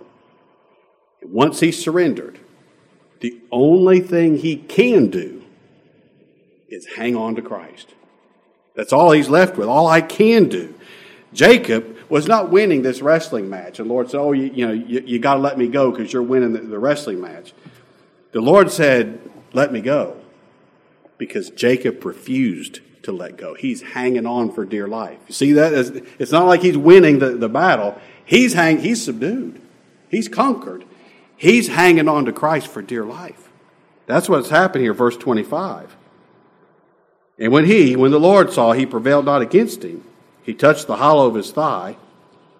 Once 1.22 1.60
he 1.60 1.70
surrendered, 1.70 2.40
the 3.20 3.40
only 3.50 4.00
thing 4.00 4.37
he 4.37 4.56
can 4.56 5.08
do 5.08 5.44
is 6.68 6.87
hang 6.96 7.16
on 7.16 7.34
to 7.37 7.42
Christ. 7.42 7.94
That's 8.75 8.92
all 8.92 9.10
he's 9.12 9.28
left 9.28 9.56
with. 9.56 9.68
All 9.68 9.88
I 9.88 10.00
can 10.00 10.48
do. 10.48 10.75
Jacob 11.32 11.96
was 12.08 12.26
not 12.26 12.50
winning 12.50 12.82
this 12.82 13.02
wrestling 13.02 13.50
match. 13.50 13.78
And 13.78 13.88
the 13.88 13.92
Lord 13.92 14.10
said, 14.10 14.20
Oh, 14.20 14.32
you, 14.32 14.44
you 14.44 14.66
know, 14.66 14.72
you, 14.72 15.02
you 15.04 15.18
got 15.18 15.34
to 15.34 15.40
let 15.40 15.58
me 15.58 15.68
go 15.68 15.90
because 15.90 16.12
you're 16.12 16.22
winning 16.22 16.52
the, 16.52 16.60
the 16.60 16.78
wrestling 16.78 17.20
match. 17.20 17.52
The 18.32 18.40
Lord 18.40 18.70
said, 18.70 19.20
Let 19.52 19.72
me 19.72 19.80
go 19.80 20.16
because 21.18 21.50
Jacob 21.50 22.04
refused 22.04 22.80
to 23.02 23.12
let 23.12 23.37
go. 23.37 23.54
He's 23.54 23.82
hanging 23.82 24.26
on 24.26 24.52
for 24.52 24.64
dear 24.64 24.87
life. 24.87 25.18
You 25.26 25.34
see 25.34 25.52
that? 25.52 25.72
It's 26.18 26.32
not 26.32 26.46
like 26.46 26.62
he's 26.62 26.76
winning 26.76 27.18
the, 27.18 27.30
the 27.30 27.48
battle. 27.48 28.00
He's 28.25 28.52
hang, 28.54 28.78
he's 28.78 29.04
subdued. 29.04 29.60
He's 30.10 30.28
conquered. 30.28 30.84
He's 31.38 31.68
hanging 31.68 32.09
on 32.09 32.26
to 32.26 32.33
Christ 32.33 32.66
for 32.66 32.83
dear 32.83 33.04
life. 33.04 33.49
That's 34.07 34.28
what's 34.28 34.50
happened 34.50 34.83
here, 34.83 34.92
verse 34.92 35.16
25. 35.16 35.97
And 37.38 37.52
when 37.52 37.64
he, 37.64 37.95
when 37.95 38.11
the 38.11 38.18
Lord 38.18 38.52
saw 38.52 38.73
he 38.73 38.85
prevailed 38.85 39.25
not 39.25 39.40
against 39.40 39.85
him, 39.85 40.04
he 40.42 40.52
touched 40.52 40.88
the 40.88 40.97
hollow 40.97 41.28
of 41.28 41.37
his 41.37 41.52
thigh, 41.52 41.97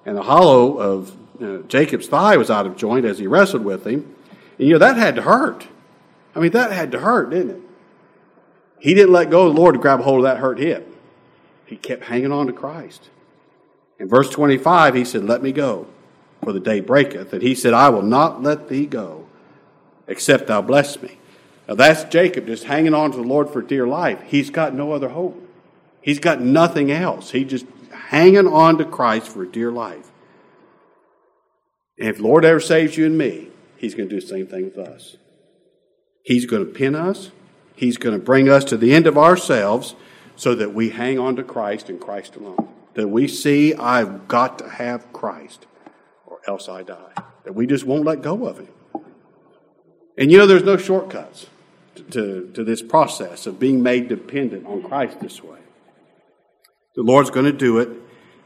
and 0.07 0.17
the 0.17 0.23
hollow 0.23 0.79
of 0.79 1.17
uh, 1.43 1.59
Jacob's 1.67 2.07
thigh 2.07 2.37
was 2.37 2.51
out 2.51 2.67
of 2.67 2.77
joint 2.77 3.05
as 3.05 3.19
he 3.19 3.27
wrestled 3.27 3.65
with 3.65 3.85
him. 3.85 4.15
And 4.59 4.69
you 4.69 4.75
know, 4.75 4.79
that 4.79 4.97
had 4.97 5.17
to 5.17 5.23
hurt. 5.23 5.67
I 6.37 6.41
mean, 6.41 6.53
that 6.53 6.71
had 6.71 6.93
to 6.93 7.01
hurt, 7.01 7.31
didn't 7.31 7.51
it? 7.51 7.63
He 8.79 8.95
didn't 8.95 9.13
let 9.13 9.31
go 9.31 9.49
of 9.49 9.55
the 9.55 9.61
Lord 9.61 9.75
to 9.75 9.81
grab 9.81 10.01
hold 10.01 10.19
of 10.19 10.25
that 10.25 10.39
hurt 10.39 10.59
hip. 10.59 10.95
He 11.67 11.77
kept 11.77 12.05
hanging 12.05 12.31
on 12.31 12.47
to 12.47 12.53
Christ. 12.53 13.11
In 13.99 14.09
verse 14.09 14.31
25, 14.31 14.95
he 14.95 15.05
said, 15.05 15.25
Let 15.25 15.43
me 15.43 15.51
go, 15.51 15.89
for 16.49 16.55
the 16.55 16.61
day 16.61 16.81
breaketh. 16.81 17.35
And 17.35 17.43
he 17.43 17.55
said, 17.55 17.75
I 17.75 17.91
will 17.91 18.01
not 18.01 18.43
let 18.43 18.71
thee 18.71 18.87
go, 18.87 19.27
except 20.07 20.47
thou 20.47 20.63
bless 20.63 21.03
me. 21.03 21.19
Now 21.69 21.75
that's 21.75 22.05
Jacob 22.05 22.47
just 22.47 22.65
hanging 22.65 22.95
on 22.95 23.11
to 23.11 23.19
the 23.19 23.23
Lord 23.23 23.51
for 23.51 23.61
dear 23.61 23.87
life. 23.87 24.23
He's 24.23 24.49
got 24.49 24.73
no 24.73 24.93
other 24.93 25.11
hope. 25.11 25.47
He's 26.01 26.21
got 26.21 26.41
nothing 26.41 26.91
else. 26.91 27.33
He 27.33 27.45
just 27.45 27.67
hanging 27.93 28.47
on 28.47 28.79
to 28.79 28.87
Christ 28.87 29.29
for 29.29 29.45
dear 29.45 29.71
life. 29.71 30.11
And 31.99 32.09
if 32.09 32.19
Lord 32.19 32.47
ever 32.47 32.61
saves 32.61 32.97
you 32.97 33.05
and 33.05 33.19
me, 33.19 33.49
He's 33.77 33.95
going 33.95 34.09
to 34.09 34.15
do 34.15 34.23
the 34.23 34.27
same 34.27 34.47
thing 34.47 34.65
with 34.65 34.79
us. 34.79 35.19
He's 36.23 36.47
going 36.47 36.65
to 36.65 36.73
pin 36.73 36.95
us. 36.95 37.31
He's 37.77 37.99
going 37.99 38.19
to 38.19 38.25
bring 38.25 38.49
us 38.49 38.65
to 38.65 38.79
the 38.79 38.95
end 38.95 39.07
of 39.07 39.19
ourselves 39.19 39.97
so 40.35 40.55
that 40.55 40.73
we 40.73 40.89
hang 40.89 41.19
on 41.19 41.37
to 41.37 41.45
Christ 41.45 41.91
and 41.91 42.01
Christ 42.01 42.37
alone. 42.37 42.71
That 42.95 43.09
we 43.09 43.29
see, 43.29 43.75
I've 43.75 44.29
got 44.29 44.61
to 44.61 44.69
have 44.71 45.13
Christ 45.13 45.67
else 46.49 46.69
I 46.69 46.83
die. 46.83 47.13
That 47.45 47.55
we 47.55 47.67
just 47.67 47.85
won't 47.85 48.05
let 48.05 48.23
go 48.23 48.47
of 48.47 48.59
Him. 48.59 48.69
And 50.17 50.33
you 50.33 50.39
know, 50.39 50.47
there's 50.47 50.65
no 50.65 50.77
shortcuts 50.77 51.47
to, 52.11 52.51
to, 52.55 52.65
this 52.65 52.83
process 52.83 53.47
of 53.47 53.61
being 53.61 53.83
made 53.83 54.09
dependent 54.09 54.67
on 54.67 54.83
Christ 54.83 55.21
this 55.21 55.43
way. 55.43 55.59
The 56.97 57.03
Lord's 57.03 57.31
going 57.31 57.47
to 57.47 57.53
do 57.53 57.79
it 57.79 57.89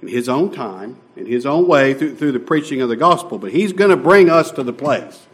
in 0.03 0.09
His 0.09 0.29
own 0.29 0.53
time, 0.53 0.99
in 1.17 1.27
His 1.27 1.47
own 1.47 1.67
way, 1.67 1.95
through, 1.95 2.17
through 2.17 2.33
the 2.33 2.41
preaching 2.41 2.83
of 2.83 2.89
the 2.89 2.97
gospel, 2.97 3.39
but 3.39 3.53
He's 3.53 3.73
going 3.73 3.91
to 3.91 3.97
bring 3.97 4.29
us 4.29 4.51
to 4.53 4.63
the 4.63 4.73
place 4.73 5.27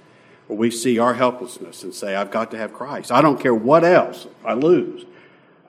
where 0.47 0.59
we 0.59 0.71
see 0.71 0.99
our 0.99 1.15
helplessness 1.15 1.83
and 1.83 1.95
say, 1.95 2.15
I've 2.15 2.31
got 2.31 2.51
to 2.53 2.59
have 2.59 2.73
Christ. 2.73 3.11
I 3.11 3.21
don't 3.21 3.41
care 3.41 3.55
what 3.55 3.85
else 3.85 4.27
I 4.45 4.55
lose. 4.55 5.05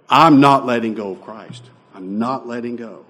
I'm 0.10 0.40
not 0.40 0.66
letting 0.66 0.94
go 0.94 1.12
of 1.12 1.22
Christ. 1.22 1.64
I'm 1.94 2.20
not 2.20 2.48
letting 2.48 2.76
go. 2.76 3.06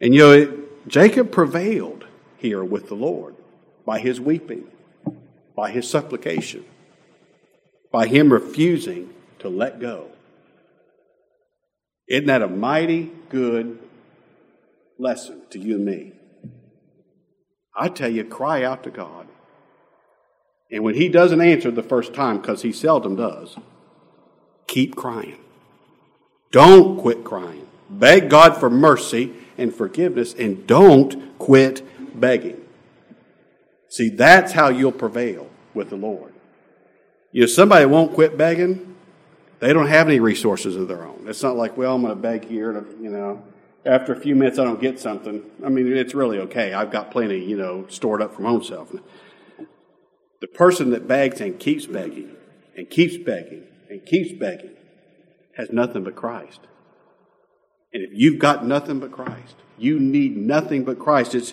And 0.00 0.14
you 0.14 0.20
know, 0.20 0.32
it, 0.32 0.88
Jacob 0.88 1.30
prevailed 1.30 2.06
here 2.40 2.64
with 2.64 2.88
the 2.88 2.94
Lord 2.94 3.36
by 3.84 4.00
his 4.00 4.20
weeping, 4.20 4.66
by 5.54 5.70
his 5.70 5.88
supplication, 5.88 6.64
by 7.92 8.06
him 8.06 8.32
refusing 8.32 9.12
to 9.38 9.48
let 9.48 9.80
go. 9.80 10.08
Isn't 12.08 12.26
that 12.26 12.42
a 12.42 12.48
mighty 12.48 13.12
good 13.28 13.78
lesson 14.98 15.42
to 15.50 15.58
you 15.58 15.76
and 15.76 15.84
me? 15.84 16.12
I 17.76 17.88
tell 17.88 18.10
you, 18.10 18.24
cry 18.24 18.64
out 18.64 18.82
to 18.82 18.90
God. 18.90 19.28
And 20.70 20.82
when 20.82 20.94
he 20.94 21.08
doesn't 21.08 21.40
answer 21.40 21.70
the 21.70 21.82
first 21.82 22.14
time, 22.14 22.40
because 22.40 22.62
he 22.62 22.72
seldom 22.72 23.16
does, 23.16 23.56
keep 24.66 24.96
crying. 24.96 25.38
Don't 26.52 26.98
quit 26.98 27.24
crying. 27.24 27.66
Beg 27.88 28.28
God 28.28 28.56
for 28.56 28.70
mercy 28.70 29.32
and 29.56 29.74
forgiveness, 29.74 30.34
and 30.34 30.66
don't 30.66 31.38
quit 31.38 31.82
begging. 32.18 32.60
See, 33.88 34.08
that's 34.08 34.52
how 34.52 34.68
you'll 34.68 34.92
prevail 34.92 35.50
with 35.74 35.90
the 35.90 35.96
Lord. 35.96 36.32
You 37.32 37.42
know, 37.42 37.46
somebody 37.46 37.86
won't 37.86 38.14
quit 38.14 38.36
begging, 38.36 38.96
they 39.60 39.72
don't 39.72 39.88
have 39.88 40.08
any 40.08 40.20
resources 40.20 40.74
of 40.74 40.88
their 40.88 41.04
own. 41.04 41.26
It's 41.28 41.42
not 41.42 41.56
like, 41.56 41.76
well, 41.76 41.94
I'm 41.94 42.02
going 42.02 42.14
to 42.14 42.20
beg 42.20 42.46
here, 42.46 42.72
to, 42.72 42.84
you 43.00 43.10
know, 43.10 43.42
after 43.84 44.12
a 44.12 44.20
few 44.20 44.34
minutes 44.34 44.58
I 44.58 44.64
don't 44.64 44.80
get 44.80 44.98
something. 44.98 45.42
I 45.64 45.68
mean, 45.68 45.94
it's 45.96 46.14
really 46.14 46.38
okay. 46.38 46.72
I've 46.72 46.90
got 46.90 47.10
plenty, 47.10 47.44
you 47.44 47.56
know, 47.56 47.86
stored 47.88 48.22
up 48.22 48.34
from 48.34 48.46
own 48.46 48.64
self. 48.64 48.92
The 50.40 50.46
person 50.46 50.90
that 50.90 51.06
begs 51.06 51.40
and 51.40 51.58
keeps 51.58 51.86
begging 51.86 52.34
and 52.76 52.88
keeps 52.88 53.16
begging 53.18 53.64
and 53.88 54.04
keeps 54.04 54.32
begging 54.32 54.76
has 55.56 55.70
nothing 55.70 56.04
but 56.04 56.16
Christ. 56.16 56.60
And 57.92 58.02
if 58.02 58.10
you've 58.12 58.38
got 58.38 58.64
nothing 58.64 59.00
but 59.00 59.12
Christ, 59.12 59.56
you 59.76 59.98
need 59.98 60.36
nothing 60.36 60.84
but 60.84 60.98
Christ. 60.98 61.34
It's 61.34 61.52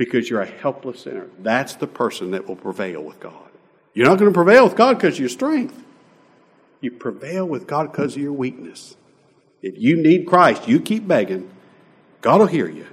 because 0.00 0.30
you're 0.30 0.40
a 0.40 0.46
helpless 0.46 1.00
sinner. 1.00 1.26
That's 1.40 1.74
the 1.74 1.86
person 1.86 2.30
that 2.30 2.48
will 2.48 2.56
prevail 2.56 3.02
with 3.02 3.20
God. 3.20 3.50
You're 3.92 4.06
not 4.06 4.18
going 4.18 4.30
to 4.30 4.34
prevail 4.34 4.64
with 4.64 4.74
God 4.74 4.96
because 4.96 5.16
of 5.16 5.20
your 5.20 5.28
strength. 5.28 5.78
You 6.80 6.90
prevail 6.90 7.46
with 7.46 7.66
God 7.66 7.92
because 7.92 8.16
of 8.16 8.22
your 8.22 8.32
weakness. 8.32 8.96
If 9.60 9.74
you 9.76 9.96
need 9.96 10.26
Christ, 10.26 10.66
you 10.66 10.80
keep 10.80 11.06
begging, 11.06 11.50
God 12.22 12.40
will 12.40 12.46
hear 12.46 12.66
you. 12.66 12.86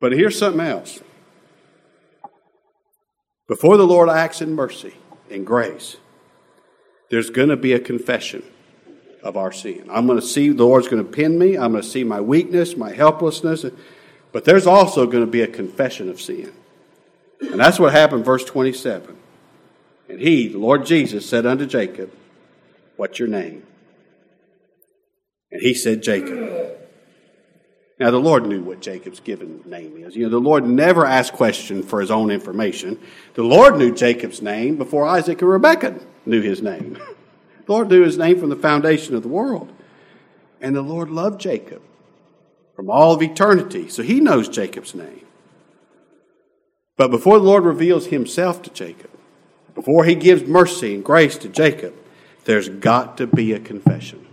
But 0.00 0.10
here's 0.10 0.36
something 0.36 0.66
else. 0.66 1.00
Before 3.46 3.76
the 3.76 3.86
Lord 3.86 4.08
acts 4.08 4.42
in 4.42 4.56
mercy 4.56 4.94
and 5.30 5.46
grace, 5.46 5.98
there's 7.10 7.30
going 7.30 7.50
to 7.50 7.56
be 7.56 7.74
a 7.74 7.78
confession 7.78 8.42
of 9.22 9.36
our 9.36 9.52
sin. 9.52 9.88
I'm 9.88 10.08
going 10.08 10.18
to 10.18 10.26
see 10.26 10.48
the 10.48 10.64
Lord's 10.64 10.88
going 10.88 11.04
to 11.04 11.08
pin 11.08 11.38
me. 11.38 11.54
I'm 11.56 11.70
going 11.70 11.84
to 11.84 11.88
see 11.88 12.02
my 12.02 12.20
weakness, 12.20 12.76
my 12.76 12.92
helplessness. 12.92 13.64
But 14.34 14.44
there's 14.44 14.66
also 14.66 15.06
going 15.06 15.24
to 15.24 15.30
be 15.30 15.42
a 15.42 15.46
confession 15.46 16.10
of 16.10 16.20
sin. 16.20 16.52
And 17.40 17.60
that's 17.60 17.78
what 17.78 17.92
happened, 17.92 18.24
verse 18.24 18.44
27. 18.44 19.16
And 20.08 20.20
he, 20.20 20.48
the 20.48 20.58
Lord 20.58 20.84
Jesus, 20.84 21.24
said 21.24 21.46
unto 21.46 21.66
Jacob, 21.66 22.12
What's 22.96 23.20
your 23.20 23.28
name? 23.28 23.62
And 25.52 25.62
he 25.62 25.72
said, 25.72 26.02
Jacob. 26.02 26.76
Now, 28.00 28.10
the 28.10 28.18
Lord 28.18 28.44
knew 28.44 28.60
what 28.60 28.80
Jacob's 28.80 29.20
given 29.20 29.62
name 29.66 29.98
is. 29.98 30.16
You 30.16 30.24
know, 30.24 30.30
the 30.30 30.38
Lord 30.38 30.66
never 30.66 31.06
asked 31.06 31.34
questions 31.34 31.86
for 31.86 32.00
his 32.00 32.10
own 32.10 32.32
information. 32.32 32.98
The 33.34 33.44
Lord 33.44 33.78
knew 33.78 33.94
Jacob's 33.94 34.42
name 34.42 34.76
before 34.76 35.06
Isaac 35.06 35.42
and 35.42 35.50
Rebekah 35.50 36.00
knew 36.26 36.42
his 36.42 36.60
name. 36.60 36.98
The 37.66 37.72
Lord 37.72 37.88
knew 37.88 38.02
his 38.02 38.18
name 38.18 38.38
from 38.38 38.50
the 38.50 38.56
foundation 38.56 39.14
of 39.14 39.22
the 39.22 39.28
world. 39.28 39.72
And 40.60 40.76
the 40.76 40.82
Lord 40.82 41.08
loved 41.08 41.40
Jacob 41.40 41.80
from 42.74 42.90
all 42.90 43.14
of 43.14 43.22
eternity, 43.22 43.88
so 43.88 44.02
he 44.02 44.20
knows 44.20 44.48
Jacob's 44.48 44.94
name. 44.94 45.24
But 46.96 47.10
before 47.10 47.38
the 47.38 47.44
Lord 47.44 47.64
reveals 47.64 48.06
himself 48.06 48.62
to 48.62 48.70
Jacob, 48.70 49.10
before 49.74 50.04
he 50.04 50.14
gives 50.14 50.44
mercy 50.44 50.94
and 50.94 51.04
grace 51.04 51.36
to 51.38 51.48
Jacob, 51.48 51.94
there's 52.44 52.68
got 52.68 53.16
to 53.18 53.26
be 53.26 53.52
a 53.52 53.60
confession. 53.60 54.26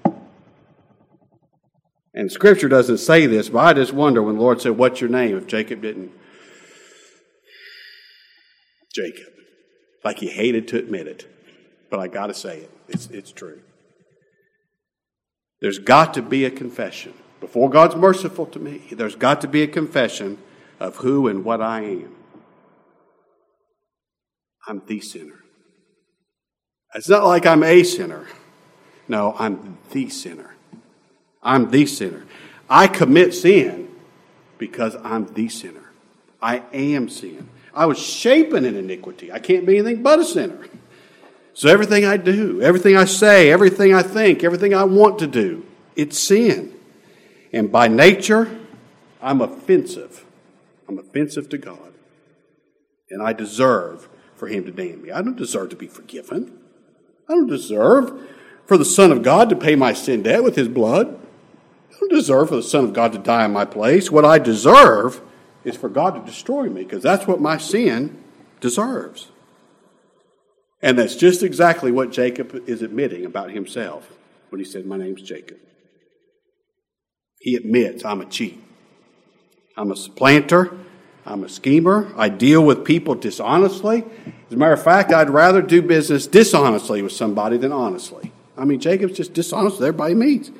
And 2.13 2.31
Scripture 2.31 2.67
doesn't 2.67 2.97
say 2.97 3.25
this, 3.25 3.49
but 3.49 3.59
I 3.59 3.73
just 3.73 3.93
wonder 3.93 4.21
when 4.21 4.35
the 4.35 4.41
Lord 4.41 4.61
said, 4.61 4.77
What's 4.77 4.99
your 5.01 5.09
name? 5.09 5.37
if 5.37 5.47
Jacob 5.47 5.81
didn't. 5.81 6.11
Jacob. 8.93 9.33
Like 10.03 10.19
he 10.19 10.27
hated 10.27 10.67
to 10.69 10.77
admit 10.77 11.07
it. 11.07 11.27
But 11.89 11.99
I 11.99 12.07
got 12.07 12.27
to 12.27 12.33
say 12.33 12.59
it. 12.59 12.71
It's, 12.89 13.07
it's 13.07 13.31
true. 13.31 13.61
There's 15.61 15.79
got 15.79 16.13
to 16.15 16.21
be 16.21 16.43
a 16.43 16.51
confession. 16.51 17.13
Before 17.41 17.69
God's 17.69 17.95
merciful 17.95 18.45
to 18.45 18.59
me, 18.59 18.83
there's 18.91 19.15
got 19.15 19.41
to 19.41 19.47
be 19.47 19.63
a 19.63 19.67
confession 19.67 20.37
of 20.79 20.97
who 20.97 21.27
and 21.27 21.43
what 21.43 21.59
I 21.59 21.81
am. 21.81 22.15
I'm 24.67 24.81
the 24.85 25.01
sinner. 25.01 25.39
It's 26.93 27.09
not 27.09 27.25
like 27.25 27.45
I'm 27.45 27.63
a 27.63 27.83
sinner. 27.83 28.27
No, 29.07 29.35
I'm 29.37 29.79
the 29.89 30.07
sinner. 30.09 30.55
I'm 31.41 31.71
the 31.71 31.85
sinner. 31.87 32.25
I 32.69 32.87
commit 32.87 33.33
sin 33.33 33.89
because 34.59 34.95
I'm 35.03 35.33
the 35.33 35.49
sinner. 35.49 35.89
I 36.41 36.61
am 36.71 37.09
sin. 37.09 37.49
I 37.73 37.87
was 37.87 37.97
shapen 37.97 38.65
in 38.65 38.75
iniquity. 38.75 39.31
I 39.31 39.39
can't 39.39 39.65
be 39.65 39.79
anything 39.79 40.03
but 40.03 40.19
a 40.19 40.25
sinner. 40.25 40.67
So 41.53 41.69
everything 41.69 42.05
I 42.05 42.17
do, 42.17 42.61
everything 42.61 42.95
I 42.95 43.05
say, 43.05 43.51
everything 43.51 43.93
I 43.93 44.03
think, 44.03 44.43
everything 44.43 44.75
I 44.75 44.83
want 44.83 45.19
to 45.19 45.27
do, 45.27 45.65
it's 45.95 46.19
sin. 46.19 46.75
And 47.53 47.71
by 47.71 47.87
nature, 47.87 48.59
I'm 49.21 49.41
offensive. 49.41 50.25
I'm 50.87 50.97
offensive 50.97 51.49
to 51.49 51.57
God. 51.57 51.93
And 53.09 53.21
I 53.21 53.33
deserve 53.33 54.07
for 54.35 54.47
Him 54.47 54.65
to 54.65 54.71
damn 54.71 55.01
me. 55.01 55.11
I 55.11 55.21
don't 55.21 55.37
deserve 55.37 55.69
to 55.69 55.75
be 55.75 55.87
forgiven. 55.87 56.57
I 57.29 57.33
don't 57.33 57.47
deserve 57.47 58.29
for 58.65 58.77
the 58.77 58.85
Son 58.85 59.11
of 59.11 59.21
God 59.21 59.49
to 59.49 59.55
pay 59.55 59.75
my 59.75 59.93
sin 59.93 60.23
debt 60.23 60.43
with 60.43 60.55
His 60.55 60.67
blood. 60.67 61.19
I 61.89 61.99
don't 61.99 62.11
deserve 62.11 62.49
for 62.49 62.55
the 62.55 62.63
Son 62.63 62.85
of 62.85 62.93
God 62.93 63.11
to 63.13 63.19
die 63.19 63.45
in 63.45 63.51
my 63.51 63.65
place. 63.65 64.09
What 64.09 64.25
I 64.25 64.39
deserve 64.39 65.21
is 65.63 65.77
for 65.77 65.89
God 65.89 66.15
to 66.15 66.21
destroy 66.21 66.69
me 66.69 66.83
because 66.83 67.03
that's 67.03 67.27
what 67.27 67.41
my 67.41 67.57
sin 67.57 68.23
deserves. 68.59 69.29
And 70.81 70.97
that's 70.97 71.15
just 71.15 71.43
exactly 71.43 71.91
what 71.91 72.11
Jacob 72.11 72.67
is 72.67 72.81
admitting 72.81 73.25
about 73.25 73.51
himself 73.51 74.09
when 74.49 74.59
he 74.59 74.65
said, 74.65 74.85
My 74.85 74.97
name's 74.97 75.21
Jacob. 75.21 75.57
He 77.41 77.55
admits, 77.55 78.05
I'm 78.05 78.21
a 78.21 78.25
cheat. 78.25 78.63
I'm 79.75 79.91
a 79.91 79.95
supplanter. 79.95 80.77
I'm 81.25 81.43
a 81.43 81.49
schemer. 81.49 82.13
I 82.15 82.29
deal 82.29 82.63
with 82.63 82.85
people 82.85 83.15
dishonestly. 83.15 84.03
As 84.47 84.53
a 84.53 84.57
matter 84.57 84.73
of 84.73 84.83
fact, 84.83 85.11
I'd 85.11 85.29
rather 85.29 85.61
do 85.61 85.81
business 85.81 86.27
dishonestly 86.27 87.01
with 87.01 87.11
somebody 87.11 87.57
than 87.57 87.71
honestly. 87.71 88.31
I 88.57 88.65
mean, 88.65 88.79
Jacob's 88.79 89.17
just 89.17 89.33
dishonest 89.33 89.79
with 89.79 89.87
everybody 89.87 90.13
he 90.13 90.19
meets. 90.19 90.51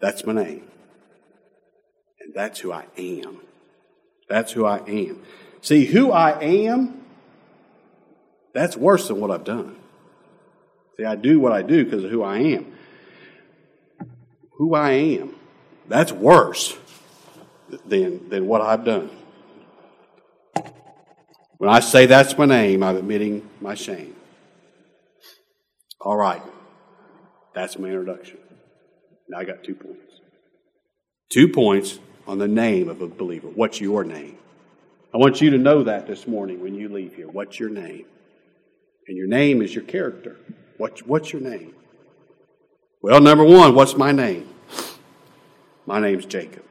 That's 0.00 0.24
my 0.24 0.32
name. 0.32 0.64
And 2.20 2.32
that's 2.34 2.60
who 2.60 2.72
I 2.72 2.86
am. 2.96 3.40
That's 4.28 4.52
who 4.52 4.64
I 4.64 4.78
am. 4.78 5.22
See, 5.60 5.84
who 5.84 6.10
I 6.10 6.40
am, 6.40 7.02
that's 8.54 8.76
worse 8.76 9.08
than 9.08 9.20
what 9.20 9.30
I've 9.30 9.44
done. 9.44 9.76
See, 10.96 11.04
I 11.04 11.16
do 11.16 11.38
what 11.38 11.52
I 11.52 11.62
do 11.62 11.84
because 11.84 12.04
of 12.04 12.10
who 12.10 12.22
I 12.22 12.38
am. 12.38 12.72
Who 14.58 14.74
I 14.74 14.90
am, 14.90 15.34
that's 15.86 16.12
worse 16.12 16.76
than, 17.86 18.28
than 18.28 18.46
what 18.46 18.60
I've 18.60 18.84
done. 18.84 19.10
When 21.58 21.70
I 21.70 21.80
say 21.80 22.06
that's 22.06 22.36
my 22.36 22.44
name, 22.44 22.82
I'm 22.82 22.96
admitting 22.96 23.48
my 23.60 23.74
shame. 23.74 24.14
All 26.00 26.16
right. 26.16 26.42
That's 27.54 27.78
my 27.78 27.88
introduction. 27.88 28.38
Now 29.28 29.38
I 29.38 29.44
got 29.44 29.64
two 29.64 29.74
points. 29.74 30.20
Two 31.30 31.48
points 31.48 31.98
on 32.26 32.38
the 32.38 32.48
name 32.48 32.88
of 32.88 33.00
a 33.00 33.08
believer. 33.08 33.48
What's 33.48 33.80
your 33.80 34.04
name? 34.04 34.38
I 35.14 35.18
want 35.18 35.40
you 35.40 35.50
to 35.50 35.58
know 35.58 35.84
that 35.84 36.06
this 36.06 36.26
morning 36.26 36.62
when 36.62 36.74
you 36.74 36.88
leave 36.88 37.14
here. 37.14 37.28
What's 37.28 37.58
your 37.58 37.70
name? 37.70 38.04
And 39.06 39.16
your 39.16 39.26
name 39.26 39.62
is 39.62 39.74
your 39.74 39.84
character. 39.84 40.36
What, 40.76 41.06
what's 41.06 41.32
your 41.32 41.42
name? 41.42 41.74
Well, 43.00 43.20
number 43.20 43.44
one, 43.44 43.74
what's 43.74 43.96
my 43.96 44.10
name? 44.10 44.48
My 45.86 46.00
name's 46.00 46.26
Jacob. 46.26 46.64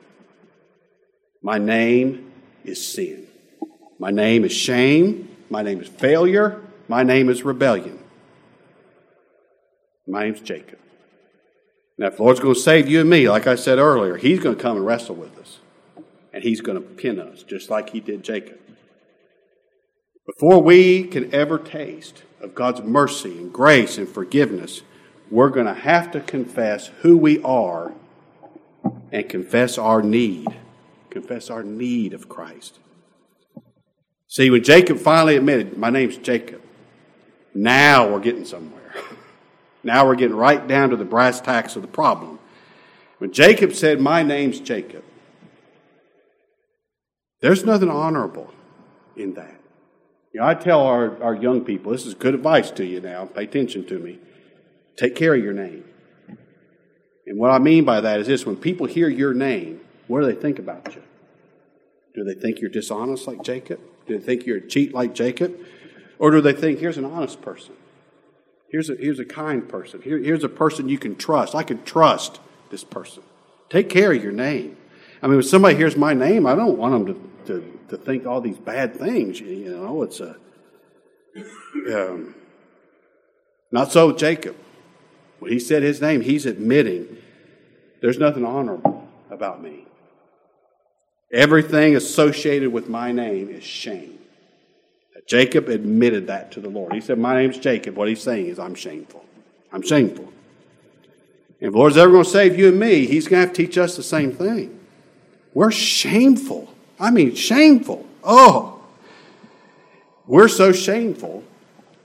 My 1.41 1.57
name 1.57 2.33
is 2.65 2.85
sin. 2.85 3.27
My 3.97 4.11
name 4.11 4.43
is 4.43 4.51
shame. 4.51 5.29
My 5.49 5.61
name 5.61 5.79
is 5.79 5.87
failure. 5.87 6.61
My 6.89 7.03
name 7.03 7.29
is 7.29 7.43
rebellion. 7.43 8.03
My 10.05 10.25
name's 10.25 10.41
Jacob. 10.41 10.79
Now, 11.97 12.07
if 12.07 12.17
the 12.17 12.23
Lord's 12.23 12.39
going 12.39 12.53
to 12.53 12.59
save 12.59 12.87
you 12.87 13.01
and 13.01 13.09
me, 13.09 13.29
like 13.29 13.47
I 13.47 13.55
said 13.55 13.79
earlier, 13.79 14.17
He's 14.17 14.39
going 14.39 14.55
to 14.55 14.61
come 14.61 14.77
and 14.77 14.85
wrestle 14.85 15.15
with 15.15 15.37
us. 15.37 15.59
And 16.33 16.43
He's 16.43 16.61
going 16.61 16.77
to 16.77 16.87
pin 16.87 17.19
us, 17.19 17.43
just 17.43 17.69
like 17.69 17.89
He 17.91 18.01
did 18.01 18.23
Jacob. 18.23 18.59
Before 20.25 20.61
we 20.61 21.05
can 21.05 21.33
ever 21.33 21.57
taste 21.57 22.23
of 22.41 22.53
God's 22.53 22.81
mercy 22.81 23.37
and 23.37 23.51
grace 23.51 23.97
and 23.97 24.07
forgiveness, 24.07 24.81
we're 25.29 25.49
going 25.49 25.65
to 25.65 25.73
have 25.73 26.11
to 26.11 26.21
confess 26.21 26.87
who 27.01 27.17
we 27.17 27.41
are 27.43 27.93
and 29.11 29.27
confess 29.27 29.77
our 29.77 30.01
need. 30.01 30.47
Confess 31.09 31.49
our 31.49 31.63
need 31.63 32.13
of 32.13 32.29
Christ. 32.29 32.79
See, 34.27 34.49
when 34.49 34.63
Jacob 34.63 34.99
finally 34.99 35.37
admitted, 35.37 35.77
My 35.77 35.89
name's 35.89 36.17
Jacob, 36.17 36.61
now 37.53 38.09
we're 38.09 38.19
getting 38.19 38.45
somewhere. 38.45 38.81
Now 39.83 40.05
we're 40.05 40.15
getting 40.15 40.35
right 40.35 40.67
down 40.67 40.89
to 40.89 40.97
the 40.97 41.05
brass 41.05 41.39
tacks 41.39 41.77
of 41.77 41.81
the 41.81 41.87
problem. 41.87 42.39
When 43.19 43.31
Jacob 43.31 43.73
said, 43.73 44.01
My 44.01 44.21
name's 44.21 44.59
Jacob, 44.59 45.03
there's 47.39 47.63
nothing 47.63 47.89
honorable 47.89 48.51
in 49.15 49.35
that. 49.35 49.61
You 50.33 50.41
know, 50.41 50.47
I 50.47 50.55
tell 50.55 50.81
our, 50.81 51.21
our 51.23 51.35
young 51.35 51.63
people, 51.63 51.93
this 51.93 52.05
is 52.05 52.15
good 52.15 52.33
advice 52.33 52.69
to 52.71 52.85
you 52.85 52.99
now, 52.99 53.25
pay 53.25 53.43
attention 53.43 53.85
to 53.85 53.97
me. 53.97 54.19
Take 54.97 55.15
care 55.15 55.35
of 55.35 55.43
your 55.43 55.53
name. 55.53 55.83
And 57.25 57.37
what 57.37 57.51
I 57.51 57.59
mean 57.59 57.85
by 57.85 58.01
that 58.01 58.19
is 58.19 58.27
this 58.27 58.45
when 58.45 58.55
people 58.55 58.87
hear 58.87 59.09
your 59.09 59.33
name, 59.33 59.81
what 60.07 60.21
do 60.21 60.25
they 60.25 60.39
think 60.39 60.59
about 60.59 60.95
you? 60.95 61.03
Do 62.15 62.23
they 62.23 62.33
think 62.33 62.59
you're 62.59 62.69
dishonest 62.69 63.27
like 63.27 63.43
Jacob? 63.43 63.79
Do 64.07 64.17
they 64.17 64.25
think 64.25 64.45
you're 64.45 64.57
a 64.57 64.67
cheat 64.67 64.93
like 64.93 65.13
Jacob? 65.13 65.55
Or 66.17 66.31
do 66.31 66.41
they 66.41 66.53
think 66.53 66.79
here's 66.79 66.97
an 66.97 67.05
honest 67.05 67.41
person? 67.41 67.75
Here's 68.71 68.89
a, 68.89 68.95
here's 68.95 69.19
a 69.19 69.25
kind 69.25 69.67
person. 69.67 70.01
Here, 70.01 70.17
here's 70.17 70.43
a 70.43 70.49
person 70.49 70.89
you 70.89 70.97
can 70.97 71.15
trust. 71.15 71.53
I 71.53 71.63
can 71.63 71.83
trust 71.83 72.39
this 72.71 72.83
person. 72.83 73.23
Take 73.69 73.89
care 73.89 74.11
of 74.11 74.23
your 74.23 74.31
name. 74.31 74.77
I 75.21 75.27
mean, 75.27 75.35
when 75.35 75.43
somebody 75.43 75.75
hears 75.75 75.95
my 75.95 76.13
name, 76.13 76.45
I 76.47 76.55
don't 76.55 76.77
want 76.77 77.05
them 77.05 77.13
to, 77.45 77.53
to, 77.53 77.79
to 77.89 77.97
think 77.97 78.25
all 78.25 78.41
these 78.41 78.57
bad 78.57 78.95
things. 78.95 79.39
You 79.39 79.77
know, 79.77 80.03
it's 80.03 80.19
a. 80.19 80.35
Um, 81.93 82.35
not 83.71 83.91
so 83.91 84.11
Jacob. 84.11 84.55
When 85.39 85.51
he 85.51 85.59
said 85.59 85.83
his 85.83 86.01
name, 86.01 86.21
he's 86.21 86.45
admitting 86.45 87.17
there's 88.01 88.19
nothing 88.19 88.45
honorable 88.45 89.07
about 89.29 89.61
me. 89.61 89.85
Everything 91.31 91.95
associated 91.95 92.71
with 92.71 92.87
my 92.87 93.11
name 93.11 93.49
is 93.49 93.63
shame. 93.63 94.17
Jacob 95.25 95.67
admitted 95.67 96.27
that 96.27 96.53
to 96.53 96.61
the 96.61 96.69
Lord. 96.69 96.93
He 96.93 97.01
said, 97.01 97.19
My 97.19 97.35
name's 97.35 97.57
Jacob. 97.57 97.97
What 97.97 98.07
he's 98.07 98.21
saying 98.21 98.47
is, 98.47 98.59
I'm 98.59 98.75
shameful. 98.75 99.25
I'm 99.73 99.81
shameful. 99.81 100.23
And 101.59 101.67
if 101.67 101.73
the 101.73 101.77
Lord's 101.77 101.97
ever 101.97 102.11
going 102.11 102.23
to 102.23 102.29
save 102.29 102.57
you 102.57 102.69
and 102.69 102.79
me, 102.79 103.05
he's 103.05 103.27
going 103.27 103.41
to 103.41 103.47
have 103.47 103.55
to 103.55 103.65
teach 103.65 103.77
us 103.77 103.97
the 103.97 104.03
same 104.03 104.31
thing. 104.31 104.79
We're 105.53 105.71
shameful. 105.71 106.73
I 106.97 107.11
mean, 107.11 107.35
shameful. 107.35 108.05
Oh, 108.23 108.77
we're 110.27 110.49
so 110.49 110.71
shameful, 110.71 111.43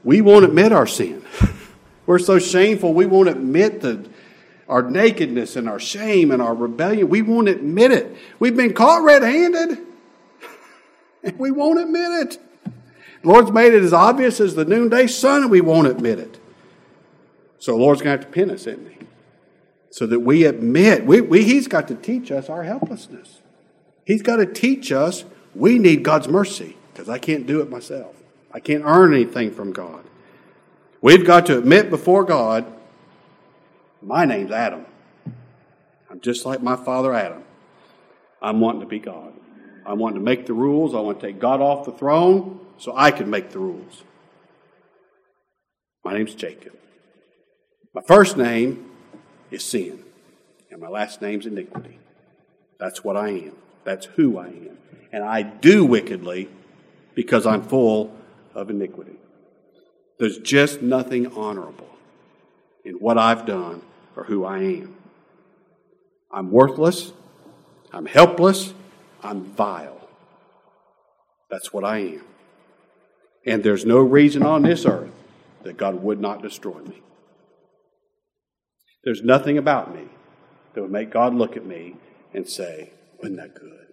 we 0.04 0.20
won't 0.20 0.44
admit 0.44 0.72
our 0.72 0.86
sin. 0.86 1.24
we're 2.06 2.18
so 2.18 2.38
shameful, 2.38 2.92
we 2.92 3.06
won't 3.06 3.28
admit 3.28 3.80
the, 3.80 4.08
our 4.68 4.82
nakedness 4.82 5.56
and 5.56 5.68
our 5.68 5.78
shame 5.78 6.30
and 6.30 6.42
our 6.42 6.54
rebellion. 6.54 7.08
We 7.08 7.22
won't 7.22 7.48
admit 7.48 7.92
it. 7.92 8.16
We've 8.38 8.56
been 8.56 8.74
caught 8.74 9.02
red 9.02 9.22
handed, 9.22 9.78
and 11.22 11.38
we 11.38 11.50
won't 11.50 11.80
admit 11.80 12.10
it. 12.26 12.38
The 13.22 13.28
Lord's 13.28 13.52
made 13.52 13.72
it 13.72 13.82
as 13.82 13.92
obvious 13.92 14.40
as 14.40 14.54
the 14.54 14.64
noonday 14.64 15.06
sun, 15.06 15.42
and 15.42 15.50
we 15.50 15.60
won't 15.60 15.86
admit 15.86 16.18
it. 16.18 16.40
So 17.58 17.72
the 17.72 17.78
Lord's 17.78 18.02
going 18.02 18.18
to 18.18 18.24
have 18.24 18.32
to 18.32 18.34
pin 18.34 18.50
us, 18.50 18.66
isn't 18.66 18.90
he? 18.90 19.06
So 19.90 20.06
that 20.06 20.20
we 20.20 20.44
admit, 20.44 21.04
we, 21.06 21.20
we, 21.20 21.44
He's 21.44 21.68
got 21.68 21.86
to 21.88 21.94
teach 21.94 22.32
us 22.32 22.48
our 22.48 22.64
helplessness. 22.64 23.40
He's 24.04 24.22
got 24.22 24.36
to 24.36 24.46
teach 24.46 24.90
us 24.90 25.24
we 25.54 25.78
need 25.78 26.02
God's 26.02 26.28
mercy 26.28 26.76
because 26.92 27.08
I 27.08 27.18
can't 27.18 27.46
do 27.46 27.60
it 27.60 27.70
myself. 27.70 28.16
I 28.52 28.60
can't 28.60 28.84
earn 28.84 29.14
anything 29.14 29.52
from 29.52 29.72
God. 29.72 30.04
We've 31.02 31.26
got 31.26 31.46
to 31.46 31.58
admit 31.58 31.90
before 31.90 32.22
God, 32.22 32.64
my 34.00 34.24
name's 34.24 34.52
Adam. 34.52 34.86
I'm 36.08 36.20
just 36.20 36.46
like 36.46 36.62
my 36.62 36.76
father 36.76 37.12
Adam. 37.12 37.42
I'm 38.40 38.60
wanting 38.60 38.82
to 38.82 38.86
be 38.86 39.00
God. 39.00 39.32
I 39.84 39.94
want 39.94 40.14
to 40.14 40.20
make 40.20 40.46
the 40.46 40.54
rules. 40.54 40.94
I 40.94 41.00
want 41.00 41.18
to 41.18 41.26
take 41.26 41.40
God 41.40 41.60
off 41.60 41.84
the 41.84 41.92
throne 41.92 42.60
so 42.78 42.92
I 42.96 43.10
can 43.10 43.28
make 43.28 43.50
the 43.50 43.58
rules. 43.58 44.04
My 46.04 46.14
name's 46.14 46.36
Jacob. 46.36 46.76
My 47.92 48.02
first 48.02 48.36
name 48.36 48.88
is 49.50 49.64
sin, 49.64 50.04
and 50.70 50.80
my 50.80 50.88
last 50.88 51.20
name's 51.20 51.46
iniquity. 51.46 51.98
That's 52.78 53.02
what 53.02 53.16
I 53.16 53.30
am. 53.30 53.56
That's 53.82 54.06
who 54.06 54.38
I 54.38 54.46
am. 54.46 54.78
And 55.12 55.24
I 55.24 55.42
do 55.42 55.84
wickedly 55.84 56.48
because 57.16 57.44
I'm 57.44 57.62
full 57.62 58.16
of 58.54 58.70
iniquity. 58.70 59.16
There's 60.18 60.38
just 60.38 60.82
nothing 60.82 61.26
honorable 61.34 61.88
in 62.84 62.94
what 62.94 63.18
I've 63.18 63.46
done 63.46 63.82
or 64.16 64.24
who 64.24 64.44
I 64.44 64.58
am. 64.58 64.96
I'm 66.30 66.50
worthless. 66.50 67.12
I'm 67.92 68.06
helpless. 68.06 68.72
I'm 69.22 69.44
vile. 69.44 70.08
That's 71.50 71.72
what 71.72 71.84
I 71.84 71.98
am. 71.98 72.24
And 73.44 73.62
there's 73.62 73.84
no 73.84 73.98
reason 73.98 74.42
on 74.42 74.62
this 74.62 74.86
earth 74.86 75.10
that 75.62 75.76
God 75.76 76.02
would 76.02 76.20
not 76.20 76.42
destroy 76.42 76.78
me. 76.80 77.02
There's 79.04 79.22
nothing 79.22 79.58
about 79.58 79.94
me 79.94 80.04
that 80.74 80.82
would 80.82 80.90
make 80.90 81.10
God 81.10 81.34
look 81.34 81.56
at 81.56 81.66
me 81.66 81.96
and 82.32 82.48
say, 82.48 82.92
Wasn't 83.18 83.36
that 83.38 83.54
good? 83.54 83.86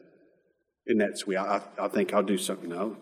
Isn't 0.88 0.99
that 0.99 1.17
sweet? 1.17 1.38
I, 1.38 1.62
I 1.77 1.88
think 1.88 2.13
I'll 2.13 2.23
do 2.23 2.38
something. 2.38 2.69
No. 2.69 2.95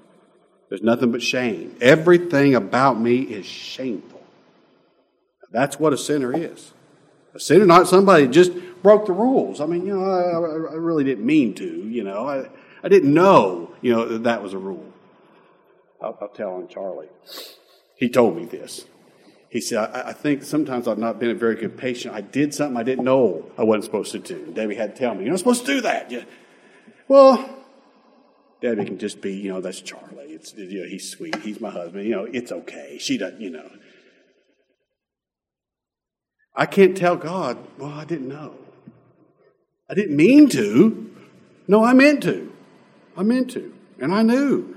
There's 0.69 0.81
nothing 0.81 1.11
but 1.11 1.21
shame. 1.21 1.75
Everything 1.79 2.55
about 2.55 2.99
me 2.99 3.21
is 3.21 3.45
shameful. 3.45 4.21
That's 5.51 5.79
what 5.79 5.93
a 5.93 5.97
sinner 5.97 6.35
is. 6.35 6.73
A 7.33 7.39
sinner, 7.39 7.65
not 7.65 7.87
somebody 7.87 8.27
just 8.27 8.51
broke 8.83 9.05
the 9.05 9.13
rules. 9.13 9.61
I 9.61 9.65
mean, 9.65 9.85
you 9.85 9.97
know, 9.97 10.03
I, 10.03 10.73
I 10.73 10.75
really 10.75 11.03
didn't 11.03 11.25
mean 11.25 11.53
to, 11.55 11.65
you 11.65 12.03
know. 12.03 12.27
I, 12.27 12.49
I 12.83 12.89
didn't 12.89 13.13
know, 13.13 13.73
you 13.81 13.93
know, 13.93 14.07
that, 14.07 14.23
that 14.23 14.43
was 14.43 14.53
a 14.53 14.57
rule. 14.57 14.93
I'll, 16.01 16.17
I'll 16.21 16.29
tell 16.29 16.55
on 16.55 16.67
Charlie. 16.67 17.09
He 17.95 18.09
told 18.09 18.35
me 18.35 18.45
this. 18.45 18.85
he 19.49 19.61
said, 19.61 19.77
I, 19.79 20.09
I, 20.09 20.13
think 20.13 20.43
sometimes 20.43 20.87
I've 20.87 20.97
not 20.97 21.19
been 21.19 21.31
a 21.31 21.35
very 21.35 21.55
good 21.55 21.77
patient. 21.77 22.13
I 22.13 22.21
did 22.21 22.53
something 22.53 22.77
I 22.77 22.83
didn't 22.83 23.05
know 23.05 23.51
I 23.57 23.63
wasn't 23.63 23.85
supposed 23.85 24.11
to 24.11 24.19
do. 24.19 24.51
Debbie 24.53 24.75
had 24.75 24.95
to 24.95 24.99
tell 24.99 25.15
me, 25.15 25.23
You're 25.23 25.31
not 25.31 25.39
supposed 25.39 25.65
to 25.65 25.73
do 25.73 25.81
that. 25.81 26.11
Yeah. 26.11 26.23
Well, 27.07 27.56
Debbie 28.61 28.85
can 28.85 28.97
just 28.97 29.21
be, 29.21 29.33
you 29.33 29.53
know, 29.53 29.61
that's 29.61 29.81
Charlie. 29.81 30.25
It's, 30.29 30.53
you 30.55 30.81
know, 30.81 30.89
he's 30.89 31.09
sweet. 31.09 31.35
He's 31.37 31.61
my 31.61 31.69
husband. 31.69 32.05
You 32.05 32.11
know, 32.11 32.23
it's 32.25 32.51
okay. 32.51 32.97
She 32.99 33.17
doesn't, 33.17 33.39
you 33.39 33.51
know. 33.51 33.69
I 36.55 36.65
can't 36.65 36.97
tell 36.97 37.15
God, 37.15 37.57
well, 37.77 37.91
I 37.91 38.03
didn't 38.05 38.27
know. 38.27 38.55
I 39.89 39.93
didn't 39.93 40.15
mean 40.15 40.49
to. 40.49 41.15
No, 41.67 41.83
I 41.83 41.93
meant 41.93 42.23
to. 42.23 42.51
I 43.15 43.23
meant 43.23 43.51
to. 43.51 43.73
And 43.99 44.13
I 44.13 44.23
knew. 44.23 44.75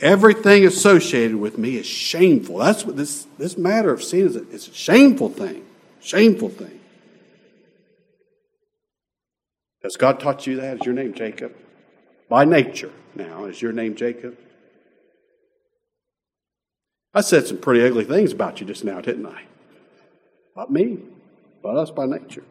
Everything 0.00 0.64
associated 0.64 1.36
with 1.36 1.58
me 1.58 1.76
is 1.76 1.86
shameful. 1.86 2.58
That's 2.58 2.84
what 2.84 2.96
this, 2.96 3.26
this 3.38 3.56
matter 3.58 3.92
of 3.92 4.04
sin 4.04 4.26
is. 4.26 4.36
A, 4.36 4.48
it's 4.50 4.68
a 4.68 4.74
shameful 4.74 5.30
thing. 5.30 5.64
Shameful 6.00 6.50
thing. 6.50 6.80
Has 9.82 9.96
God 9.96 10.20
taught 10.20 10.46
you 10.46 10.56
that? 10.60 10.80
Is 10.80 10.86
your 10.86 10.94
name 10.94 11.14
Jacob? 11.14 11.56
By 12.28 12.44
nature, 12.44 12.92
now, 13.14 13.44
is 13.44 13.62
your 13.62 13.72
name 13.72 13.94
Jacob? 13.94 14.36
I 17.14 17.20
said 17.20 17.46
some 17.46 17.58
pretty 17.58 17.86
ugly 17.86 18.04
things 18.04 18.32
about 18.32 18.60
you 18.60 18.66
just 18.66 18.84
now, 18.84 19.00
didn't 19.00 19.26
I? 19.26 19.42
Not 20.56 20.70
me, 20.70 20.98
but 21.62 21.76
us 21.76 21.90
by 21.90 22.06
nature. 22.06 22.44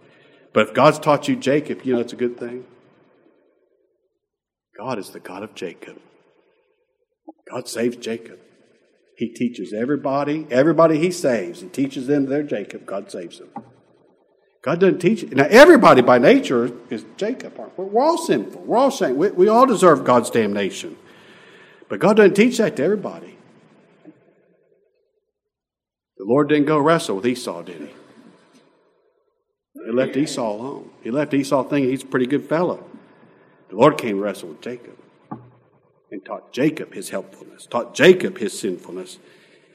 But 0.53 0.69
if 0.69 0.73
God's 0.73 0.99
taught 0.99 1.27
you 1.27 1.35
Jacob, 1.35 1.81
you 1.83 1.93
know 1.93 1.99
it's 1.99 2.13
a 2.13 2.17
good 2.17 2.39
thing. 2.39 2.65
God 4.77 4.97
is 4.97 5.09
the 5.09 5.19
God 5.19 5.43
of 5.43 5.53
Jacob. 5.55 5.99
God 7.49 7.67
saves 7.67 7.97
Jacob. 7.97 8.39
He 9.17 9.29
teaches 9.29 9.73
everybody, 9.73 10.47
everybody 10.49 10.97
he 10.97 11.11
saves, 11.11 11.61
he 11.61 11.67
teaches 11.67 12.07
them 12.07 12.25
they're 12.25 12.43
Jacob. 12.43 12.85
God 12.85 13.11
saves 13.11 13.39
them. 13.39 13.49
God 14.65 14.79
doesn't 14.79 14.97
teach 14.97 15.21
it. 15.21 15.31
Now, 15.35 15.45
everybody 15.47 16.01
by 16.01 16.17
nature 16.17 16.71
is 16.89 17.05
Jacob. 17.17 17.53
We're 17.77 18.03
all 18.03 18.17
sinful. 18.17 18.61
We're 18.61 18.77
all 18.77 18.89
saying 18.89 19.15
we, 19.15 19.29
we 19.29 19.47
all 19.47 19.67
deserve 19.67 20.03
God's 20.03 20.31
damnation. 20.31 20.97
But 21.87 21.99
God 21.99 22.17
doesn't 22.17 22.33
teach 22.33 22.57
that 22.57 22.75
to 22.77 22.83
everybody. 22.83 23.37
The 26.17 26.23
Lord 26.25 26.49
didn't 26.49 26.65
go 26.65 26.79
wrestle 26.79 27.17
with 27.17 27.27
Esau, 27.27 27.61
did 27.61 27.79
he? 27.79 27.89
He 29.85 29.91
left 29.91 30.17
Esau 30.17 30.53
alone. 30.53 30.89
He 31.03 31.11
left 31.11 31.35
Esau 31.35 31.61
thinking 31.61 31.91
he's 31.91 32.01
a 32.01 32.07
pretty 32.07 32.25
good 32.25 32.49
fellow. 32.49 32.83
The 33.69 33.75
Lord 33.75 33.99
came 33.99 34.19
wrestle 34.19 34.49
with 34.49 34.61
Jacob 34.61 34.97
and 36.09 36.25
taught 36.25 36.51
Jacob 36.51 36.91
his 36.91 37.09
helpfulness, 37.09 37.67
taught 37.67 37.93
Jacob 37.93 38.39
his 38.39 38.57
sinfulness, 38.57 39.19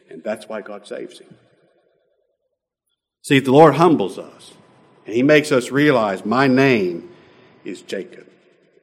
and 0.09 0.25
that's 0.25 0.49
why 0.49 0.63
God 0.63 0.85
saves 0.85 1.21
him. 1.21 1.37
See, 3.23 3.39
the 3.39 3.53
Lord 3.53 3.77
humbles 3.77 4.19
us, 4.19 4.55
and 5.11 5.17
he 5.17 5.25
makes 5.25 5.51
us 5.51 5.73
realize 5.73 6.25
my 6.25 6.47
name 6.47 7.11
is 7.65 7.83
Jacob. 7.83 8.29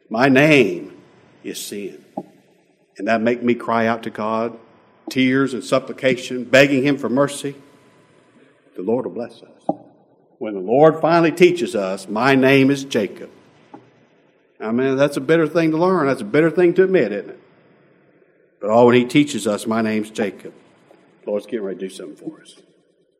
My 0.09 0.27
name 0.27 1.01
is 1.41 1.57
sin. 1.57 2.03
And 2.97 3.07
that 3.07 3.21
make 3.21 3.41
me 3.41 3.55
cry 3.55 3.87
out 3.87 4.03
to 4.03 4.09
God, 4.09 4.59
tears 5.09 5.53
and 5.53 5.63
supplication, 5.63 6.43
begging 6.43 6.83
him 6.83 6.97
for 6.97 7.07
mercy. 7.07 7.55
The 8.75 8.81
Lord 8.81 9.05
will 9.05 9.13
bless 9.13 9.41
us. 9.41 9.77
When 10.37 10.53
the 10.53 10.59
Lord 10.59 10.99
finally 10.99 11.31
teaches 11.31 11.77
us, 11.77 12.09
my 12.09 12.35
name 12.35 12.71
is 12.71 12.83
Jacob. 12.83 13.29
I 14.59 14.73
mean, 14.73 14.97
that's 14.97 15.15
a 15.15 15.21
bitter 15.21 15.47
thing 15.47 15.71
to 15.71 15.77
learn. 15.77 16.07
That's 16.07 16.19
a 16.19 16.25
bitter 16.25 16.51
thing 16.51 16.73
to 16.73 16.83
admit, 16.83 17.13
isn't 17.13 17.29
it? 17.29 17.39
But 18.59 18.69
oh, 18.69 18.87
when 18.87 18.95
he 18.95 19.05
teaches 19.05 19.47
us, 19.47 19.65
my 19.65 19.81
name's 19.81 20.09
Jacob, 20.09 20.53
the 21.23 21.29
Lord's 21.29 21.45
getting 21.45 21.63
ready 21.63 21.79
to 21.79 21.87
do 21.87 21.89
something 21.89 22.17
for 22.17 22.41
us. 22.41 22.57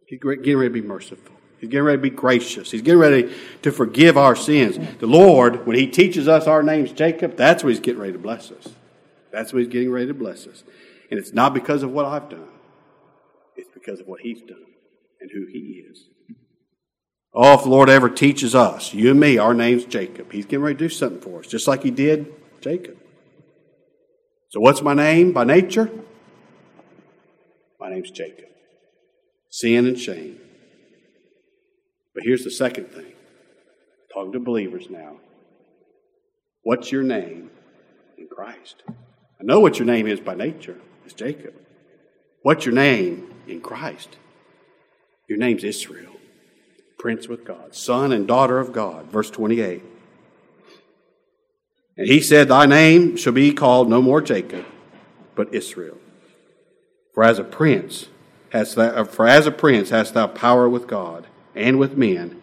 He's 0.07 0.19
getting 0.19 0.57
ready 0.57 0.67
to 0.67 0.81
be 0.81 0.81
merciful. 0.81 1.36
He's 1.59 1.69
getting 1.69 1.85
ready 1.85 1.97
to 1.97 2.01
be 2.01 2.09
gracious. 2.09 2.69
He's 2.71 2.83
getting 2.83 2.99
ready 2.99 3.33
to 3.63 3.71
forgive 3.71 4.17
our 4.17 4.35
sins. 4.35 4.77
The 4.99 5.07
Lord, 5.07 5.65
when 5.65 5.75
He 5.75 5.87
teaches 5.87 6.27
us 6.27 6.45
our 6.45 6.61
name's 6.61 6.91
Jacob, 6.91 7.35
that's 7.35 7.63
what 7.63 7.69
He's 7.69 7.79
getting 7.79 7.99
ready 7.99 8.13
to 8.13 8.19
bless 8.19 8.51
us. 8.51 8.69
That's 9.31 9.51
what 9.51 9.59
He's 9.59 9.71
getting 9.71 9.91
ready 9.91 10.07
to 10.07 10.13
bless 10.13 10.45
us. 10.45 10.63
And 11.09 11.19
it's 11.19 11.33
not 11.33 11.53
because 11.53 11.83
of 11.83 11.91
what 11.91 12.05
I've 12.05 12.29
done, 12.29 12.47
it's 13.55 13.69
because 13.73 13.99
of 13.99 14.07
what 14.07 14.21
He's 14.21 14.41
done 14.41 14.65
and 15.19 15.31
who 15.33 15.47
He 15.51 15.83
is. 15.89 16.05
Oh, 17.33 17.55
if 17.55 17.63
the 17.63 17.69
Lord 17.69 17.89
ever 17.89 18.09
teaches 18.09 18.55
us, 18.55 18.93
you 18.93 19.11
and 19.11 19.19
me, 19.19 19.37
our 19.37 19.53
name's 19.53 19.85
Jacob, 19.85 20.31
He's 20.31 20.45
getting 20.45 20.63
ready 20.63 20.75
to 20.75 20.85
do 20.85 20.89
something 20.89 21.21
for 21.21 21.39
us, 21.39 21.47
just 21.47 21.67
like 21.67 21.81
He 21.81 21.91
did 21.91 22.33
Jacob. 22.61 22.97
So, 24.49 24.59
what's 24.59 24.81
my 24.81 24.93
name 24.93 25.33
by 25.33 25.43
nature? 25.43 25.89
My 27.79 27.89
name's 27.89 28.11
Jacob. 28.11 28.45
Sin 29.49 29.87
and 29.87 29.99
shame. 29.99 30.39
But 32.17 32.23
here's 32.25 32.43
the 32.43 32.49
second 32.49 32.85
thing 32.85 33.13
talking 34.11 34.31
to 34.31 34.39
believers 34.39 34.89
now. 34.89 35.17
What's 36.63 36.91
your 36.91 37.03
name 37.03 37.51
in 38.17 38.27
Christ? 38.27 38.81
I 38.89 39.43
know 39.43 39.59
what 39.59 39.77
your 39.77 39.85
name 39.85 40.07
is 40.07 40.19
by 40.19 40.33
nature. 40.33 40.79
It's 41.05 41.13
Jacob. 41.13 41.53
What's 42.41 42.65
your 42.65 42.73
name 42.73 43.31
in 43.47 43.61
Christ? 43.61 44.17
Your 45.29 45.37
name's 45.37 45.63
Israel, 45.63 46.13
prince 46.97 47.27
with 47.27 47.45
God, 47.45 47.75
son 47.75 48.11
and 48.11 48.27
daughter 48.27 48.57
of 48.57 48.73
God. 48.73 49.11
Verse 49.11 49.29
28. 49.29 49.83
And 51.97 52.07
he 52.07 52.19
said, 52.19 52.47
Thy 52.47 52.65
name 52.65 53.15
shall 53.15 53.33
be 53.33 53.53
called 53.53 53.91
no 53.91 54.01
more 54.01 54.21
Jacob, 54.21 54.65
but 55.35 55.53
Israel. 55.53 55.99
For 57.13 57.23
as 57.23 57.37
a 57.37 57.43
prince 57.43 58.07
hast 58.49 58.73
thou, 58.73 59.03
for 59.03 59.27
as 59.27 59.45
a 59.45 59.51
prince 59.51 59.91
hast 59.91 60.15
thou 60.15 60.25
power 60.25 60.67
with 60.67 60.87
God 60.87 61.27
and 61.57 61.79
with 61.79 61.97
men, 61.97 62.41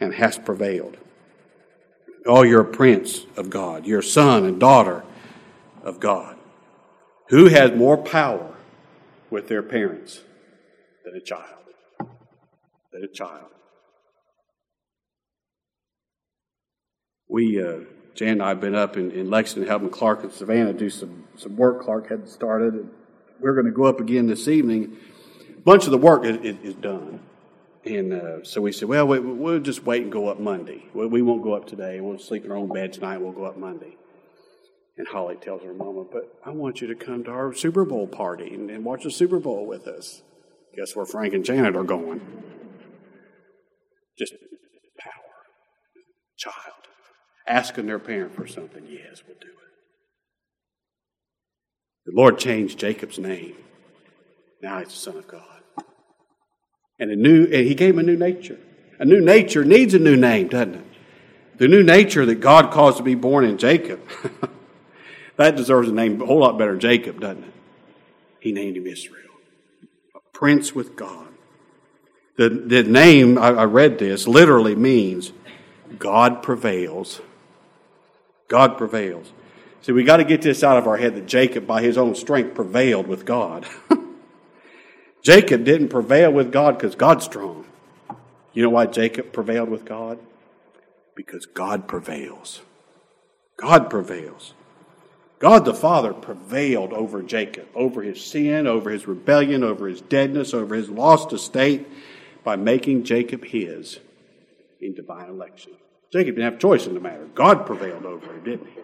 and 0.00 0.14
hast 0.14 0.44
prevailed. 0.44 0.96
Oh, 2.26 2.42
you're 2.42 2.60
a 2.60 2.64
prince 2.64 3.26
of 3.36 3.50
God. 3.50 3.86
You're 3.86 4.00
a 4.00 4.04
son 4.04 4.44
and 4.44 4.60
daughter 4.60 5.04
of 5.82 6.00
God. 6.00 6.36
Who 7.28 7.46
has 7.46 7.72
more 7.72 7.96
power 7.96 8.54
with 9.30 9.48
their 9.48 9.62
parents 9.62 10.20
than 11.04 11.16
a 11.16 11.20
child? 11.20 11.64
Than 12.92 13.04
a 13.04 13.08
child. 13.08 13.48
We 17.28 17.62
uh, 17.62 17.80
Jan 18.14 18.28
and 18.28 18.42
I 18.42 18.50
have 18.50 18.60
been 18.60 18.74
up 18.74 18.96
in, 18.96 19.10
in 19.10 19.30
Lexington 19.30 19.68
helping 19.68 19.90
Clark 19.90 20.22
and 20.22 20.32
Savannah 20.32 20.72
do 20.72 20.90
some, 20.90 21.24
some 21.36 21.56
work 21.56 21.82
Clark 21.82 22.10
had 22.10 22.28
started. 22.28 22.88
We're 23.40 23.54
going 23.54 23.66
to 23.66 23.72
go 23.72 23.84
up 23.84 24.00
again 24.00 24.26
this 24.26 24.48
evening. 24.48 24.96
A 25.56 25.60
bunch 25.60 25.86
of 25.86 25.92
the 25.92 25.98
work 25.98 26.24
is, 26.24 26.36
is, 26.38 26.56
is 26.62 26.74
done. 26.74 27.20
And 27.84 28.12
uh, 28.12 28.44
so 28.44 28.60
we 28.60 28.70
said, 28.70 28.88
well, 28.88 29.06
we, 29.06 29.18
will 29.18 29.58
just 29.58 29.84
wait 29.84 30.02
and 30.02 30.12
go 30.12 30.28
up 30.28 30.38
Monday. 30.38 30.84
We, 30.94 31.06
we, 31.06 31.22
won't 31.22 31.42
go 31.42 31.54
up 31.54 31.66
today. 31.66 32.00
We'll 32.00 32.18
sleep 32.18 32.44
in 32.44 32.52
our 32.52 32.56
own 32.56 32.68
bed 32.68 32.92
tonight. 32.92 33.18
We'll 33.18 33.32
go 33.32 33.44
up 33.44 33.56
Monday. 33.56 33.96
And 34.96 35.08
Holly 35.08 35.36
tells 35.36 35.62
her 35.62 35.74
mama, 35.74 36.04
but 36.04 36.38
I 36.44 36.50
want 36.50 36.80
you 36.80 36.86
to 36.88 36.94
come 36.94 37.24
to 37.24 37.30
our 37.30 37.52
Super 37.52 37.84
Bowl 37.84 38.06
party 38.06 38.54
and, 38.54 38.70
and 38.70 38.84
watch 38.84 39.02
the 39.02 39.10
Super 39.10 39.40
Bowl 39.40 39.66
with 39.66 39.88
us. 39.88 40.22
Guess 40.76 40.94
where 40.94 41.06
Frank 41.06 41.34
and 41.34 41.44
Janet 41.44 41.74
are 41.74 41.82
going? 41.82 42.20
Just 44.16 44.34
power. 44.98 45.12
Child 46.36 46.72
asking 47.46 47.86
their 47.86 47.98
parent 47.98 48.34
for 48.34 48.46
something, 48.46 48.84
yes, 48.88 49.22
we'll 49.26 49.36
do 49.40 49.48
it. 49.48 49.52
The 52.06 52.12
Lord 52.14 52.38
changed 52.38 52.78
Jacob's 52.78 53.18
name. 53.18 53.54
Now 54.62 54.78
he's 54.78 54.88
the 54.88 54.94
Son 54.94 55.16
of 55.16 55.26
God. 55.26 55.51
And 56.98 57.10
a 57.10 57.16
new 57.16 57.44
and 57.44 57.66
he 57.66 57.74
gave 57.74 57.94
him 57.94 58.00
a 58.00 58.02
new 58.02 58.16
nature. 58.16 58.58
A 58.98 59.04
new 59.04 59.20
nature 59.20 59.64
needs 59.64 59.94
a 59.94 59.98
new 59.98 60.16
name, 60.16 60.48
doesn't 60.48 60.74
it? 60.74 60.84
The 61.58 61.68
new 61.68 61.82
nature 61.82 62.24
that 62.26 62.36
God 62.36 62.70
caused 62.70 62.98
to 62.98 63.02
be 63.02 63.14
born 63.14 63.44
in 63.44 63.58
Jacob. 63.58 64.00
that 65.36 65.56
deserves 65.56 65.88
a 65.88 65.92
name 65.92 66.20
a 66.20 66.26
whole 66.26 66.40
lot 66.40 66.58
better 66.58 66.72
than 66.72 66.80
Jacob, 66.80 67.20
doesn't 67.20 67.44
it? 67.44 67.52
He 68.40 68.52
named 68.52 68.76
him 68.76 68.86
Israel. 68.86 69.30
A 70.14 70.20
prince 70.32 70.74
with 70.74 70.96
God. 70.96 71.28
The, 72.36 72.48
the 72.48 72.82
name, 72.82 73.38
I, 73.38 73.48
I 73.48 73.64
read 73.64 73.98
this, 73.98 74.26
literally 74.26 74.74
means 74.74 75.32
God 75.98 76.42
prevails 76.42 77.20
God 78.52 78.76
prevails. 78.76 79.32
See, 79.80 79.92
we 79.92 80.04
got 80.04 80.18
to 80.18 80.24
get 80.24 80.42
this 80.42 80.62
out 80.62 80.76
of 80.76 80.86
our 80.86 80.98
head 80.98 81.14
that 81.14 81.24
Jacob, 81.24 81.66
by 81.66 81.80
his 81.80 81.96
own 81.96 82.14
strength, 82.14 82.54
prevailed 82.54 83.06
with 83.06 83.24
God. 83.24 83.66
Jacob 85.22 85.64
didn't 85.64 85.88
prevail 85.88 86.32
with 86.32 86.50
God 86.50 86.76
because 86.76 86.96
God's 86.96 87.24
strong. 87.24 87.64
You 88.52 88.62
know 88.62 88.70
why 88.70 88.86
Jacob 88.86 89.32
prevailed 89.32 89.68
with 89.68 89.84
God? 89.84 90.18
Because 91.14 91.46
God 91.46 91.86
prevails. 91.86 92.60
God 93.56 93.88
prevails. 93.88 94.54
God 95.38 95.64
the 95.64 95.74
Father 95.74 96.12
prevailed 96.12 96.92
over 96.92 97.22
Jacob, 97.22 97.68
over 97.74 98.02
his 98.02 98.24
sin, 98.24 98.66
over 98.66 98.90
his 98.90 99.06
rebellion, 99.06 99.62
over 99.62 99.88
his 99.88 100.00
deadness, 100.00 100.54
over 100.54 100.74
his 100.74 100.90
lost 100.90 101.32
estate, 101.32 101.86
by 102.44 102.56
making 102.56 103.04
Jacob 103.04 103.44
his 103.44 104.00
in 104.80 104.94
divine 104.94 105.28
election. 105.28 105.72
Jacob 106.12 106.34
didn't 106.34 106.44
have 106.44 106.54
a 106.54 106.58
choice 106.58 106.86
in 106.86 106.94
the 106.94 107.00
matter. 107.00 107.26
God 107.34 107.64
prevailed 107.66 108.04
over 108.04 108.26
him, 108.26 108.44
didn't 108.44 108.66
he? 108.66 108.80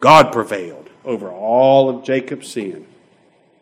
God 0.00 0.32
prevailed 0.32 0.88
over 1.04 1.30
all 1.30 1.90
of 1.90 2.04
Jacob's 2.04 2.48
sin 2.48 2.86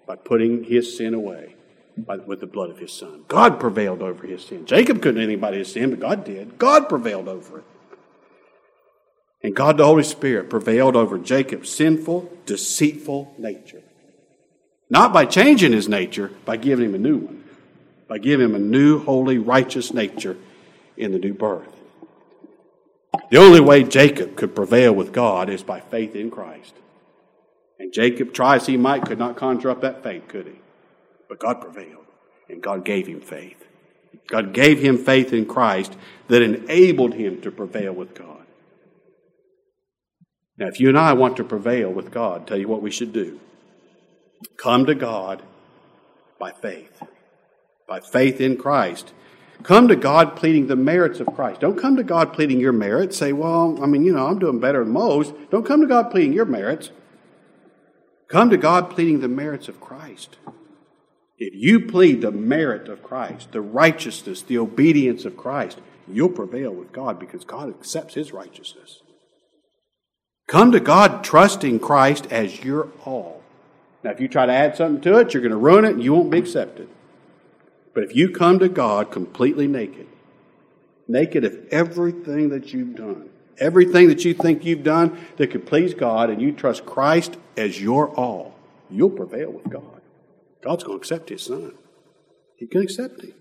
by 0.07 0.17
putting 0.17 0.65
his 0.65 0.97
sin 0.97 1.15
away 1.15 1.55
by, 1.97 2.17
with 2.17 2.41
the 2.41 2.47
blood 2.47 2.71
of 2.71 2.79
his 2.79 2.93
son. 2.93 3.25
God 3.29 3.59
prevailed 3.59 4.03
over 4.03 4.27
his 4.27 4.45
sin. 4.45 4.67
Jacob 4.67 5.03
couldn't 5.03 5.17
do 5.17 5.25
anybody's 5.25 5.73
sin, 5.73 5.91
but 5.91 6.01
God 6.01 6.25
did. 6.25 6.59
God 6.59 6.89
prevailed 6.89 7.29
over 7.29 7.59
it. 7.59 7.65
And 9.43 9.55
God 9.55 9.77
the 9.77 9.85
Holy 9.85 10.03
Spirit 10.03 10.51
prevailed 10.51 10.97
over 10.97 11.19
Jacob's 11.19 11.71
sinful, 11.71 12.31
deceitful 12.47 13.35
nature. 13.39 13.83
Not 14.89 15.13
by 15.13 15.27
changing 15.27 15.73
his 15.73 15.89
nature, 15.89 16.31
by 16.45 16.57
giving 16.57 16.87
him 16.87 16.95
a 16.95 16.99
new 16.99 17.19
one, 17.19 17.45
by 18.09 18.19
giving 18.19 18.47
him 18.47 18.55
a 18.55 18.61
new, 18.61 18.99
holy, 19.01 19.39
righteous 19.39 19.93
nature 19.93 20.37
in 20.97 21.13
the 21.13 21.19
new 21.19 21.35
birth. 21.35 21.73
The 23.31 23.39
only 23.39 23.61
way 23.61 23.83
Jacob 23.83 24.37
could 24.37 24.55
prevail 24.55 24.93
with 24.93 25.13
God 25.13 25.51
is 25.51 25.63
by 25.63 25.81
faith 25.81 26.15
in 26.15 26.31
Christ. 26.31 26.75
And 27.79 27.93
Jacob, 27.93 28.33
try 28.33 28.57
as 28.57 28.67
he 28.67 28.77
might, 28.77 29.05
could 29.05 29.19
not 29.19 29.37
conjure 29.37 29.71
up 29.71 29.83
that 29.83 30.03
faith, 30.03 30.29
could 30.29 30.47
he? 30.47 30.61
But 31.29 31.41
God 31.41 31.61
prevailed, 31.61 32.07
and 32.49 32.63
God 32.63 32.85
gave 32.85 33.07
him 33.07 33.21
faith. 33.21 33.65
God 34.29 34.53
gave 34.53 34.81
him 34.81 34.97
faith 34.97 35.33
in 35.33 35.47
Christ 35.47 35.97
that 36.29 36.43
enabled 36.43 37.15
him 37.15 37.41
to 37.43 37.51
prevail 37.51 37.93
with 37.93 38.15
God. 38.15 38.45
Now, 40.59 40.69
if 40.69 40.81
you 40.81 40.89
and 40.89 40.99
I 40.99 41.13
want 41.13 41.37
to 41.37 41.45
prevail 41.45 41.91
with 41.91 42.11
God, 42.11 42.41
I'll 42.41 42.47
tell 42.47 42.59
you 42.59 42.69
what 42.69 42.83
we 42.83 42.91
should 42.91 43.13
do. 43.13 43.41
Come 44.57 44.87
to 44.87 44.95
God 44.95 45.43
by 46.39 46.53
faith, 46.53 47.03
by 47.87 48.01
faith 48.01 48.41
in 48.41 48.57
Christ. 48.57 49.13
Come 49.63 49.89
to 49.89 49.97
God 49.97 50.37
pleading 50.37 50.67
the 50.67 50.77
merits 50.77 51.21
of 51.21 51.27
Christ. 51.29 51.61
Don't 51.61 51.79
come 51.79 51.97
to 51.97 52.03
God 52.03 52.33
pleading 52.33 52.61
your 52.61 52.73
merits. 52.73 53.17
Say, 53.17 53.33
well, 53.33 53.83
I 53.83 53.87
mean, 53.87 54.05
you 54.05 54.13
know, 54.13 54.27
I'm 54.27 54.39
doing 54.39 54.61
better 54.61 54.85
than 54.85 54.93
most. 54.93 55.35
Don't 55.51 55.67
come 55.67 55.81
to 55.81 55.87
God 55.87 56.11
pleading 56.11 56.33
your 56.33 56.45
merits. 56.45 56.91
Come 58.29 58.51
to 58.51 58.57
God 58.57 58.91
pleading 58.91 59.21
the 59.21 59.29
merits 59.29 59.69
of 59.69 59.81
Christ. 59.81 60.37
If 61.39 61.55
you 61.55 61.81
plead 61.81 62.23
the 62.23 62.33
merit 62.33 62.89
of 62.89 63.03
Christ, 63.03 63.53
the 63.53 63.61
righteousness, 63.61 64.43
the 64.43 64.59
obedience 64.59 65.25
of 65.25 65.37
Christ, 65.37 65.79
you'll 66.09 66.31
prevail 66.31 66.73
with 66.73 66.93
God 66.93 67.19
because 67.19 67.45
God 67.45 67.69
accepts 67.69 68.15
His 68.15 68.33
righteousness. 68.33 69.03
Come 70.49 70.73
to 70.73 70.81
God 70.81 71.25
trusting 71.25 71.81
Christ 71.81 72.27
as 72.31 72.65
your 72.65 72.89
all. 73.05 73.43
Now, 74.03 74.13
if 74.13 74.21
you 74.21 74.29
try 74.29 74.47
to 74.47 74.53
add 74.53 74.77
something 74.77 75.03
to 75.03 75.19
it, 75.19 75.35
you're 75.35 75.43
going 75.43 75.51
to 75.51 75.57
ruin 75.57 75.85
it 75.85 75.95
and 75.95 76.03
you 76.03 76.15
won't 76.15 76.31
be 76.31 76.39
accepted. 76.39 76.89
But 77.95 78.05
if 78.05 78.15
you 78.15 78.31
come 78.31 78.59
to 78.61 78.69
God 78.69 79.11
completely 79.11 79.67
naked, 79.67 80.07
naked 81.09 81.45
of 81.45 81.67
everything 81.71 82.51
that 82.51 82.73
you've 82.73 82.95
done, 82.95 83.31
everything 83.59 84.09
that 84.09 84.25
you 84.25 84.35
think 84.35 84.65
you've 84.65 84.83
done 84.83 85.19
that 85.37 85.51
could 85.51 85.67
please 85.67 85.95
God, 85.95 86.31
and 86.31 86.41
you 86.41 86.53
trust 86.53 86.87
Christ 86.87 87.37
as 87.57 87.81
your 87.81 88.09
all, 88.15 88.55
you'll 88.91 89.11
prevail 89.11 89.51
with 89.51 89.69
God. 89.69 90.01
God's 90.63 90.85
going 90.85 90.99
to 90.99 91.03
accept 91.03 91.29
His 91.29 91.43
Son. 91.43 91.73
He 92.57 92.67
can 92.67 92.83
accept 92.83 93.23
Him. 93.23 93.35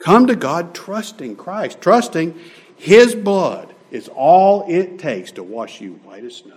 Come 0.00 0.26
to 0.28 0.36
God 0.36 0.74
trusting 0.74 1.36
Christ, 1.36 1.80
trusting 1.80 2.38
His 2.76 3.14
blood 3.14 3.74
is 3.90 4.08
all 4.08 4.64
it 4.68 4.98
takes 4.98 5.32
to 5.32 5.42
wash 5.42 5.80
you 5.80 5.94
white 6.04 6.24
as 6.24 6.36
snow. 6.36 6.54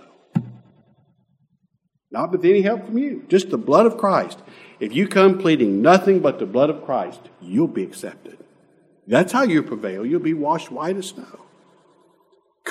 Not 2.10 2.30
with 2.30 2.44
any 2.44 2.60
help 2.60 2.86
from 2.86 2.98
you, 2.98 3.24
just 3.28 3.50
the 3.50 3.58
blood 3.58 3.86
of 3.86 3.96
Christ. 3.96 4.38
If 4.78 4.94
you 4.94 5.08
come 5.08 5.38
pleading 5.38 5.80
nothing 5.80 6.20
but 6.20 6.38
the 6.38 6.46
blood 6.46 6.68
of 6.68 6.84
Christ, 6.84 7.20
you'll 7.40 7.68
be 7.68 7.82
accepted. 7.82 8.38
That's 9.06 9.32
how 9.32 9.42
you 9.42 9.62
prevail. 9.62 10.04
You'll 10.04 10.20
be 10.20 10.34
washed 10.34 10.70
white 10.70 10.96
as 10.96 11.08
snow. 11.08 11.41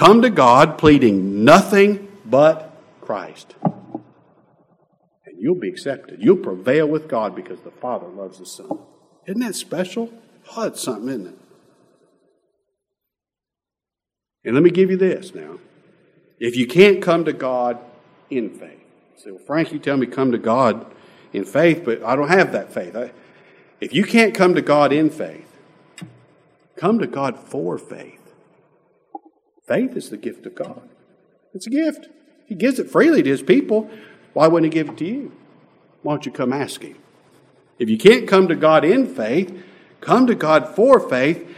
Come 0.02 0.24
to 0.24 0.32
God 0.32 0.80
pleading 0.80 1.46
nothing 1.46 2.08
but 2.26 2.76
Christ. 3.02 3.54
And 3.64 5.38
you'll 5.38 5.54
be 5.54 5.70
accepted. 5.70 6.24
You'll 6.24 6.38
prevail 6.38 6.88
with 6.88 7.08
God 7.08 7.36
because 7.36 7.60
the 7.62 7.70
Father 7.70 8.08
loves 8.08 8.40
the 8.40 8.48
Son. 8.48 8.80
Isn't 9.28 9.42
that 9.42 9.54
special? 9.54 10.12
Oh, 10.58 10.64
it's 10.64 10.82
something, 10.82 11.08
isn't 11.08 11.28
it? 11.28 11.36
And 14.44 14.56
let 14.56 14.64
me 14.64 14.72
give 14.72 14.90
you 14.90 14.98
this 14.98 15.36
now. 15.36 15.60
If 16.40 16.56
you 16.56 16.66
can't 16.66 17.00
come 17.00 17.24
to 17.26 17.34
God 17.34 17.78
in 18.32 18.50
faith, 18.50 18.84
say, 19.18 19.30
well, 19.30 19.40
Frank, 19.46 19.72
you 19.72 19.78
tell 19.78 19.98
me 19.98 20.08
come 20.08 20.32
to 20.32 20.40
God 20.40 20.84
in 21.32 21.46
faith, 21.46 21.84
but 21.86 22.02
I 22.04 22.16
don't 22.16 22.30
have 22.30 22.54
that 22.54 22.74
faith. 22.74 22.96
I, 22.96 23.12
if 23.80 23.94
you 23.94 24.04
can't 24.04 24.34
come 24.34 24.56
to 24.56 24.64
God 24.64 24.94
in 24.94 25.12
faith, 25.12 25.56
come 26.76 26.98
to 26.98 27.06
God 27.06 27.38
for 27.38 27.78
faith. 27.78 28.21
Faith 29.72 29.96
is 29.96 30.10
the 30.10 30.18
gift 30.18 30.46
of 30.46 30.54
God. 30.54 30.82
It's 31.54 31.66
a 31.66 31.70
gift. 31.70 32.10
He 32.46 32.56
gives 32.56 32.78
it 32.78 32.92
freely 32.92 33.24
to 33.24 33.30
His 33.30 33.42
people. 33.42 33.90
Why 34.34 34.46
wouldn't 34.46 34.74
He 34.74 34.78
give 34.78 34.90
it 34.90 34.98
to 34.98 35.06
you? 35.06 35.32
Why 36.02 36.12
don't 36.12 36.26
you 36.26 36.32
come 36.34 36.52
ask 36.52 36.82
Him? 36.82 36.98
If 37.80 37.90
you 37.90 37.98
can't 37.98 38.28
come 38.28 38.50
to 38.50 38.56
God 38.58 38.84
in 38.84 39.08
faith, 39.08 39.64
come 40.02 40.28
to 40.28 40.36
God 40.36 40.76
for 40.76 41.00
faith, 41.00 41.50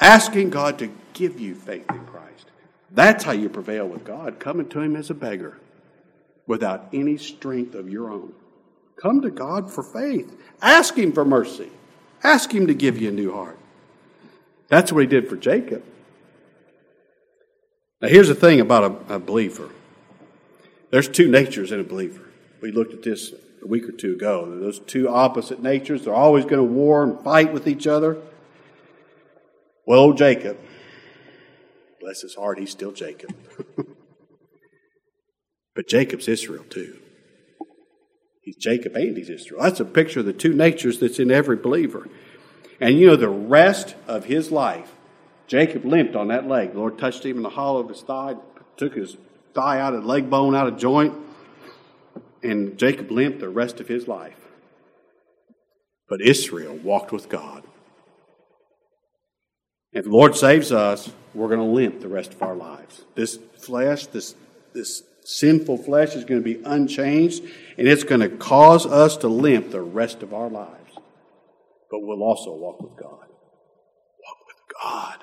asking 0.00 0.50
God 0.50 0.78
to 0.80 0.90
give 1.14 1.40
you 1.40 1.54
faith 1.54 1.86
in 1.88 2.04
Christ. 2.04 2.50
That's 2.90 3.24
how 3.24 3.32
you 3.32 3.48
prevail 3.48 3.88
with 3.88 4.04
God, 4.04 4.38
coming 4.38 4.68
to 4.68 4.80
Him 4.80 4.94
as 4.94 5.08
a 5.08 5.14
beggar 5.14 5.58
without 6.46 6.88
any 6.92 7.16
strength 7.16 7.74
of 7.74 7.88
your 7.88 8.10
own. 8.10 8.34
Come 8.96 9.22
to 9.22 9.30
God 9.30 9.72
for 9.72 9.82
faith. 9.82 10.30
Ask 10.60 10.98
Him 10.98 11.10
for 11.12 11.24
mercy. 11.24 11.70
Ask 12.22 12.52
Him 12.52 12.66
to 12.66 12.74
give 12.74 13.00
you 13.00 13.08
a 13.08 13.12
new 13.12 13.32
heart. 13.32 13.58
That's 14.68 14.92
what 14.92 15.00
He 15.00 15.06
did 15.06 15.26
for 15.26 15.36
Jacob. 15.36 15.82
Now, 18.02 18.08
here's 18.08 18.28
the 18.28 18.34
thing 18.34 18.60
about 18.60 19.04
a, 19.08 19.14
a 19.14 19.18
believer 19.18 19.70
there's 20.90 21.08
two 21.08 21.30
natures 21.30 21.72
in 21.72 21.80
a 21.80 21.84
believer. 21.84 22.20
We 22.60 22.70
looked 22.70 22.92
at 22.92 23.02
this 23.02 23.32
a 23.62 23.66
week 23.66 23.88
or 23.88 23.92
two 23.92 24.12
ago. 24.12 24.58
Those 24.60 24.78
two 24.78 25.08
opposite 25.08 25.62
natures, 25.62 26.04
they're 26.04 26.14
always 26.14 26.44
going 26.44 26.58
to 26.58 26.64
war 26.64 27.02
and 27.02 27.18
fight 27.24 27.50
with 27.50 27.66
each 27.66 27.86
other. 27.86 28.18
Well, 29.86 30.00
old 30.00 30.18
Jacob, 30.18 30.58
bless 31.98 32.20
his 32.20 32.34
heart, 32.34 32.58
he's 32.58 32.70
still 32.70 32.92
Jacob. 32.92 33.34
but 35.74 35.88
Jacob's 35.88 36.28
Israel 36.28 36.64
too. 36.68 36.98
He's 38.42 38.56
Jacob 38.56 38.94
and 38.94 39.16
he's 39.16 39.30
Israel. 39.30 39.62
That's 39.62 39.80
a 39.80 39.84
picture 39.86 40.20
of 40.20 40.26
the 40.26 40.34
two 40.34 40.52
natures 40.52 40.98
that's 40.98 41.18
in 41.18 41.30
every 41.30 41.56
believer. 41.56 42.06
And 42.80 42.98
you 42.98 43.06
know, 43.06 43.16
the 43.16 43.28
rest 43.28 43.94
of 44.06 44.26
his 44.26 44.52
life, 44.52 44.92
Jacob 45.46 45.84
limped 45.84 46.16
on 46.16 46.28
that 46.28 46.46
leg. 46.46 46.72
The 46.72 46.78
Lord 46.78 46.98
touched 46.98 47.24
him 47.24 47.36
in 47.36 47.42
the 47.42 47.50
hollow 47.50 47.80
of 47.80 47.88
his 47.88 48.02
thigh, 48.02 48.36
took 48.76 48.94
his 48.94 49.16
thigh 49.54 49.80
out 49.80 49.94
of 49.94 50.04
leg 50.04 50.30
bone 50.30 50.54
out 50.54 50.66
of 50.66 50.78
joint, 50.78 51.14
and 52.42 52.78
Jacob 52.78 53.10
limped 53.10 53.40
the 53.40 53.48
rest 53.48 53.80
of 53.80 53.88
his 53.88 54.08
life. 54.08 54.36
But 56.08 56.20
Israel 56.20 56.76
walked 56.76 57.12
with 57.12 57.28
God. 57.28 57.64
If 59.92 60.04
the 60.04 60.10
Lord 60.10 60.36
saves 60.36 60.72
us, 60.72 61.10
we're 61.34 61.48
going 61.48 61.60
to 61.60 61.66
limp 61.66 62.00
the 62.00 62.08
rest 62.08 62.32
of 62.32 62.42
our 62.42 62.56
lives. 62.56 63.04
This 63.14 63.38
flesh, 63.58 64.06
this, 64.06 64.34
this 64.74 65.02
sinful 65.24 65.78
flesh 65.78 66.14
is 66.14 66.24
going 66.24 66.42
to 66.42 66.44
be 66.44 66.62
unchanged, 66.64 67.44
and 67.76 67.86
it's 67.86 68.04
going 68.04 68.20
to 68.20 68.28
cause 68.28 68.86
us 68.86 69.16
to 69.18 69.28
limp 69.28 69.70
the 69.70 69.82
rest 69.82 70.22
of 70.22 70.32
our 70.32 70.48
lives. 70.48 70.94
But 71.90 72.00
we'll 72.00 72.22
also 72.22 72.52
walk 72.52 72.80
with 72.80 72.96
God. 72.96 73.10
Walk 73.10 74.38
with 74.46 74.56
God. 74.82 75.18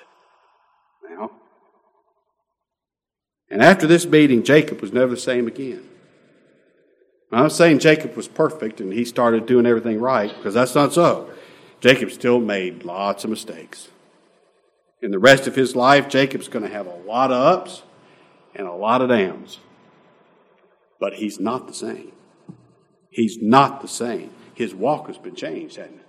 Now, 1.09 1.31
and 3.49 3.63
after 3.63 3.87
this 3.87 4.05
meeting, 4.05 4.43
Jacob 4.43 4.81
was 4.81 4.93
never 4.93 5.15
the 5.15 5.21
same 5.21 5.47
again. 5.47 5.83
I'm 7.31 7.49
saying 7.49 7.79
Jacob 7.79 8.15
was 8.15 8.27
perfect 8.27 8.81
and 8.81 8.91
he 8.91 9.05
started 9.05 9.45
doing 9.45 9.65
everything 9.65 9.99
right, 9.99 10.33
because 10.35 10.53
that's 10.53 10.75
not 10.75 10.93
so. 10.93 11.29
Jacob 11.79 12.11
still 12.11 12.39
made 12.39 12.83
lots 12.83 13.23
of 13.23 13.29
mistakes. 13.29 13.89
In 15.01 15.11
the 15.11 15.19
rest 15.19 15.47
of 15.47 15.55
his 15.55 15.75
life, 15.75 16.09
Jacob's 16.09 16.47
going 16.47 16.65
to 16.65 16.71
have 16.71 16.87
a 16.87 16.95
lot 16.95 17.31
of 17.31 17.37
ups 17.37 17.83
and 18.53 18.67
a 18.67 18.73
lot 18.73 19.01
of 19.01 19.09
downs. 19.09 19.59
But 20.99 21.13
he's 21.13 21.39
not 21.39 21.67
the 21.67 21.73
same. 21.73 22.11
He's 23.09 23.37
not 23.41 23.81
the 23.81 23.87
same. 23.87 24.31
His 24.53 24.75
walk 24.75 25.07
has 25.07 25.17
been 25.17 25.35
changed, 25.35 25.77
hasn't 25.77 25.95
it? 25.95 26.05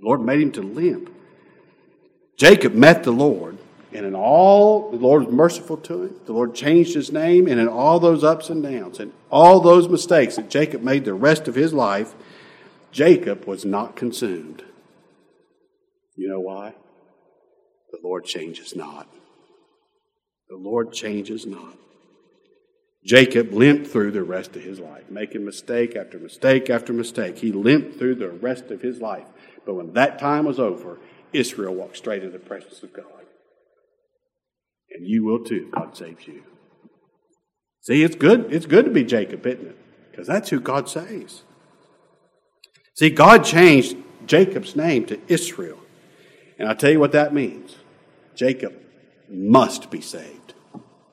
The 0.00 0.06
Lord 0.06 0.22
made 0.22 0.40
him 0.40 0.52
to 0.52 0.62
limp. 0.62 1.14
Jacob 2.38 2.72
met 2.72 3.02
the 3.02 3.10
Lord, 3.10 3.58
and 3.98 4.06
in 4.06 4.14
all, 4.14 4.92
the 4.92 4.96
Lord 4.96 5.24
was 5.24 5.34
merciful 5.34 5.76
to 5.78 6.04
him. 6.04 6.14
The 6.24 6.32
Lord 6.32 6.54
changed 6.54 6.94
his 6.94 7.10
name, 7.10 7.48
and 7.48 7.60
in 7.60 7.66
all 7.66 7.98
those 7.98 8.22
ups 8.22 8.48
and 8.48 8.62
downs, 8.62 9.00
and 9.00 9.12
all 9.28 9.58
those 9.60 9.88
mistakes 9.88 10.36
that 10.36 10.48
Jacob 10.48 10.82
made 10.82 11.04
the 11.04 11.14
rest 11.14 11.48
of 11.48 11.56
his 11.56 11.72
life, 11.72 12.14
Jacob 12.92 13.44
was 13.44 13.64
not 13.64 13.96
consumed. 13.96 14.62
You 16.14 16.28
know 16.28 16.38
why? 16.40 16.74
The 17.90 17.98
Lord 18.02 18.24
changes 18.24 18.76
not. 18.76 19.08
The 20.48 20.56
Lord 20.56 20.92
changes 20.92 21.44
not. 21.44 21.76
Jacob 23.04 23.52
limped 23.52 23.88
through 23.88 24.12
the 24.12 24.22
rest 24.22 24.54
of 24.54 24.62
his 24.62 24.78
life, 24.78 25.10
making 25.10 25.44
mistake 25.44 25.96
after 25.96 26.18
mistake 26.18 26.70
after 26.70 26.92
mistake. 26.92 27.38
He 27.38 27.50
limped 27.50 27.98
through 27.98 28.14
the 28.16 28.30
rest 28.30 28.70
of 28.70 28.80
his 28.80 29.00
life. 29.00 29.26
But 29.66 29.74
when 29.74 29.92
that 29.94 30.18
time 30.20 30.44
was 30.44 30.60
over, 30.60 30.98
Israel 31.32 31.74
walked 31.74 31.96
straight 31.96 32.22
into 32.22 32.38
the 32.38 32.44
presence 32.44 32.82
of 32.82 32.92
God. 32.92 33.04
And 34.98 35.06
you 35.06 35.22
will 35.22 35.44
too, 35.44 35.70
God 35.72 35.96
saves 35.96 36.26
you. 36.26 36.42
See, 37.82 38.02
it's 38.02 38.16
good. 38.16 38.52
It's 38.52 38.66
good 38.66 38.84
to 38.84 38.90
be 38.90 39.04
Jacob, 39.04 39.46
isn't 39.46 39.64
it? 39.64 39.78
Because 40.10 40.26
that's 40.26 40.50
who 40.50 40.58
God 40.58 40.88
saves. 40.88 41.44
See, 42.94 43.08
God 43.08 43.44
changed 43.44 43.96
Jacob's 44.26 44.74
name 44.74 45.06
to 45.06 45.20
Israel. 45.28 45.78
And 46.58 46.68
I 46.68 46.74
tell 46.74 46.90
you 46.90 46.98
what 46.98 47.12
that 47.12 47.32
means 47.32 47.76
Jacob 48.34 48.74
must 49.28 49.88
be 49.88 50.00
saved. 50.00 50.54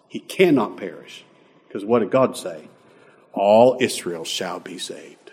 He 0.07 0.19
cannot 0.19 0.77
perish. 0.77 1.23
Because 1.67 1.85
what 1.85 1.99
did 1.99 2.09
God 2.09 2.35
say? 2.35 2.67
All 3.33 3.77
Israel 3.79 4.25
shall 4.25 4.59
be 4.59 4.79
saved. 4.79 5.31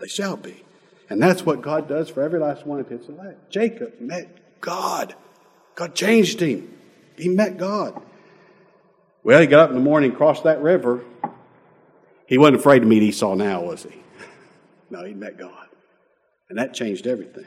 They 0.00 0.08
shall 0.08 0.36
be. 0.36 0.64
And 1.08 1.22
that's 1.22 1.46
what 1.46 1.62
God 1.62 1.88
does 1.88 2.10
for 2.10 2.20
every 2.24 2.40
last 2.40 2.66
one 2.66 2.80
of 2.80 2.88
his 2.88 3.08
elect. 3.08 3.52
Jacob 3.52 4.00
met 4.00 4.60
God. 4.60 5.14
God 5.76 5.94
changed 5.94 6.40
him. 6.40 6.81
He 7.16 7.28
met 7.28 7.58
God. 7.58 8.00
Well, 9.22 9.40
he 9.40 9.46
got 9.46 9.60
up 9.60 9.70
in 9.70 9.76
the 9.76 9.82
morning, 9.82 10.12
crossed 10.12 10.44
that 10.44 10.60
river. 10.62 11.04
He 12.26 12.38
wasn't 12.38 12.56
afraid 12.56 12.80
to 12.80 12.86
meet 12.86 13.02
Esau 13.02 13.34
now, 13.34 13.62
was 13.62 13.84
he? 13.84 14.02
No, 14.90 15.04
he 15.04 15.14
met 15.14 15.38
God. 15.38 15.68
And 16.48 16.58
that 16.58 16.74
changed 16.74 17.06
everything. 17.06 17.46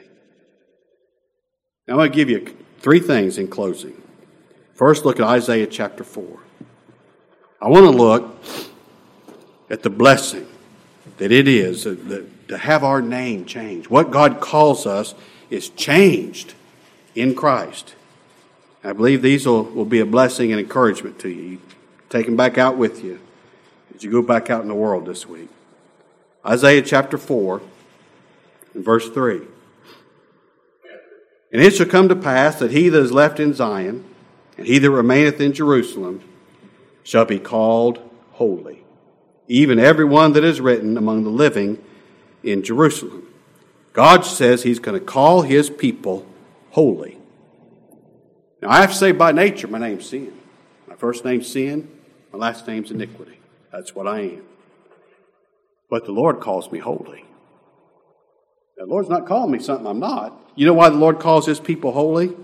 Now, 1.86 1.94
I'm 1.94 1.98
going 1.98 2.10
to 2.10 2.16
give 2.16 2.30
you 2.30 2.56
three 2.78 3.00
things 3.00 3.38
in 3.38 3.48
closing. 3.48 4.02
First, 4.74 5.04
look 5.04 5.20
at 5.20 5.26
Isaiah 5.26 5.66
chapter 5.66 6.02
4. 6.04 6.40
I 7.60 7.68
want 7.68 7.84
to 7.84 7.90
look 7.90 8.42
at 9.70 9.82
the 9.82 9.90
blessing 9.90 10.46
that 11.18 11.32
it 11.32 11.48
is 11.48 11.84
to 11.84 12.58
have 12.58 12.84
our 12.84 13.00
name 13.00 13.44
changed. 13.44 13.88
What 13.88 14.10
God 14.10 14.40
calls 14.40 14.86
us 14.86 15.14
is 15.50 15.68
changed 15.70 16.54
in 17.14 17.34
Christ. 17.34 17.94
I 18.86 18.92
believe 18.92 19.20
these 19.20 19.46
will, 19.46 19.64
will 19.64 19.84
be 19.84 19.98
a 19.98 20.06
blessing 20.06 20.52
and 20.52 20.60
encouragement 20.60 21.18
to 21.18 21.28
you. 21.28 21.60
Take 22.08 22.26
them 22.26 22.36
back 22.36 22.56
out 22.56 22.78
with 22.78 23.02
you 23.02 23.18
as 23.92 24.04
you 24.04 24.12
go 24.12 24.22
back 24.22 24.48
out 24.48 24.62
in 24.62 24.68
the 24.68 24.74
world 24.76 25.06
this 25.06 25.26
week. 25.26 25.48
Isaiah 26.46 26.82
chapter 26.82 27.18
4 27.18 27.60
and 28.74 28.84
verse 28.84 29.08
3. 29.10 29.40
And 31.52 31.60
it 31.60 31.74
shall 31.74 31.86
come 31.86 32.08
to 32.08 32.14
pass 32.14 32.60
that 32.60 32.70
he 32.70 32.88
that 32.88 33.00
is 33.00 33.10
left 33.10 33.40
in 33.40 33.54
Zion 33.54 34.04
and 34.56 34.68
he 34.68 34.78
that 34.78 34.90
remaineth 34.90 35.40
in 35.40 35.52
Jerusalem 35.52 36.22
shall 37.02 37.24
be 37.24 37.40
called 37.40 37.98
holy, 38.34 38.84
even 39.48 39.80
every 39.80 40.04
one 40.04 40.32
that 40.34 40.44
is 40.44 40.60
written 40.60 40.96
among 40.96 41.24
the 41.24 41.30
living 41.30 41.82
in 42.44 42.62
Jerusalem. 42.62 43.26
God 43.92 44.24
says 44.24 44.62
he's 44.62 44.78
going 44.78 44.96
to 44.96 45.04
call 45.04 45.42
his 45.42 45.70
people 45.70 46.24
holy. 46.70 47.15
Now, 48.66 48.72
I 48.72 48.80
have 48.80 48.90
to 48.90 48.96
say 48.96 49.12
by 49.12 49.30
nature, 49.30 49.68
my 49.68 49.78
name's 49.78 50.08
sin. 50.08 50.36
My 50.88 50.96
first 50.96 51.24
name's 51.24 51.46
sin, 51.46 51.88
my 52.32 52.38
last 52.40 52.66
name's 52.66 52.90
iniquity. 52.90 53.38
That's 53.70 53.94
what 53.94 54.08
I 54.08 54.22
am. 54.22 54.42
But 55.88 56.04
the 56.04 56.10
Lord 56.10 56.40
calls 56.40 56.72
me 56.72 56.80
holy. 56.80 57.24
The 58.76 58.86
Lord's 58.86 59.08
not 59.08 59.24
calling 59.24 59.52
me 59.52 59.60
something 59.60 59.86
I'm 59.86 60.00
not. 60.00 60.36
You 60.56 60.66
know 60.66 60.74
why 60.74 60.88
the 60.88 60.96
Lord 60.96 61.20
calls 61.20 61.46
his 61.46 61.60
people 61.60 61.92
holy? 61.92 62.34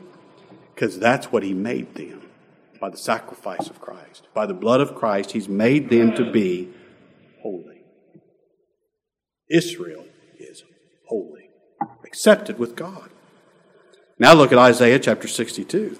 Because 0.72 0.96
that's 0.96 1.32
what 1.32 1.42
he 1.42 1.54
made 1.54 1.96
them 1.96 2.22
by 2.80 2.88
the 2.88 2.96
sacrifice 2.96 3.68
of 3.68 3.80
Christ. 3.80 4.28
By 4.32 4.46
the 4.46 4.54
blood 4.54 4.80
of 4.80 4.94
Christ, 4.94 5.32
he's 5.32 5.48
made 5.48 5.90
them 5.90 6.14
to 6.14 6.30
be 6.30 6.68
holy. 7.42 7.82
Israel 9.50 10.04
is 10.38 10.62
holy, 11.08 11.48
accepted 12.04 12.60
with 12.60 12.76
God. 12.76 13.10
Now 14.20 14.34
look 14.34 14.52
at 14.52 14.58
Isaiah 14.58 15.00
chapter 15.00 15.26
62. 15.26 15.98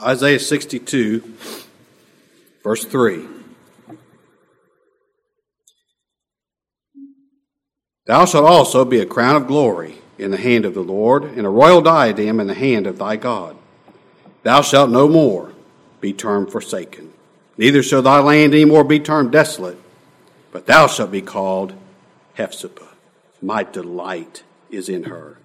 Isaiah 0.00 0.40
62, 0.40 1.22
verse 2.64 2.84
3. 2.84 3.26
Thou 8.06 8.24
shalt 8.24 8.46
also 8.46 8.84
be 8.84 9.00
a 9.00 9.06
crown 9.06 9.36
of 9.36 9.46
glory 9.46 9.96
in 10.18 10.30
the 10.30 10.36
hand 10.36 10.64
of 10.64 10.74
the 10.74 10.82
Lord, 10.82 11.24
and 11.24 11.46
a 11.46 11.50
royal 11.50 11.80
diadem 11.80 12.40
in 12.40 12.46
the 12.46 12.54
hand 12.54 12.86
of 12.86 12.98
thy 12.98 13.16
God. 13.16 13.56
Thou 14.42 14.62
shalt 14.62 14.90
no 14.90 15.08
more 15.08 15.52
be 16.00 16.12
termed 16.12 16.50
forsaken, 16.50 17.12
neither 17.56 17.82
shall 17.82 18.02
thy 18.02 18.18
land 18.18 18.54
any 18.54 18.64
more 18.64 18.84
be 18.84 18.98
termed 18.98 19.30
desolate, 19.30 19.78
but 20.50 20.66
thou 20.66 20.86
shalt 20.86 21.12
be 21.12 21.22
called 21.22 21.74
Hephzibah. 22.34 22.88
My 23.40 23.62
delight 23.62 24.42
is 24.70 24.88
in 24.88 25.04
her. 25.04 25.38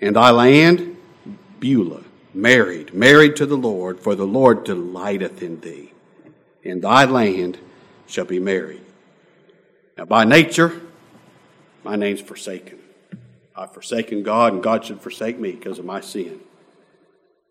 And 0.00 0.16
thy 0.16 0.30
land, 0.30 0.96
Beulah 1.60 2.04
married, 2.38 2.94
married 2.94 3.34
to 3.34 3.46
the 3.46 3.56
Lord, 3.56 3.98
for 3.98 4.14
the 4.14 4.26
Lord 4.26 4.62
delighteth 4.62 5.42
in 5.42 5.60
thee, 5.60 5.92
and 6.64 6.80
thy 6.80 7.04
land 7.04 7.58
shall 8.06 8.24
be 8.24 8.38
married. 8.38 8.82
Now, 9.96 10.04
by 10.04 10.24
nature, 10.24 10.80
my 11.82 11.96
name's 11.96 12.20
forsaken. 12.20 12.78
I've 13.56 13.74
forsaken 13.74 14.22
God, 14.22 14.52
and 14.52 14.62
God 14.62 14.84
should 14.84 15.00
forsake 15.00 15.38
me 15.38 15.50
because 15.50 15.80
of 15.80 15.84
my 15.84 16.00
sin. 16.00 16.40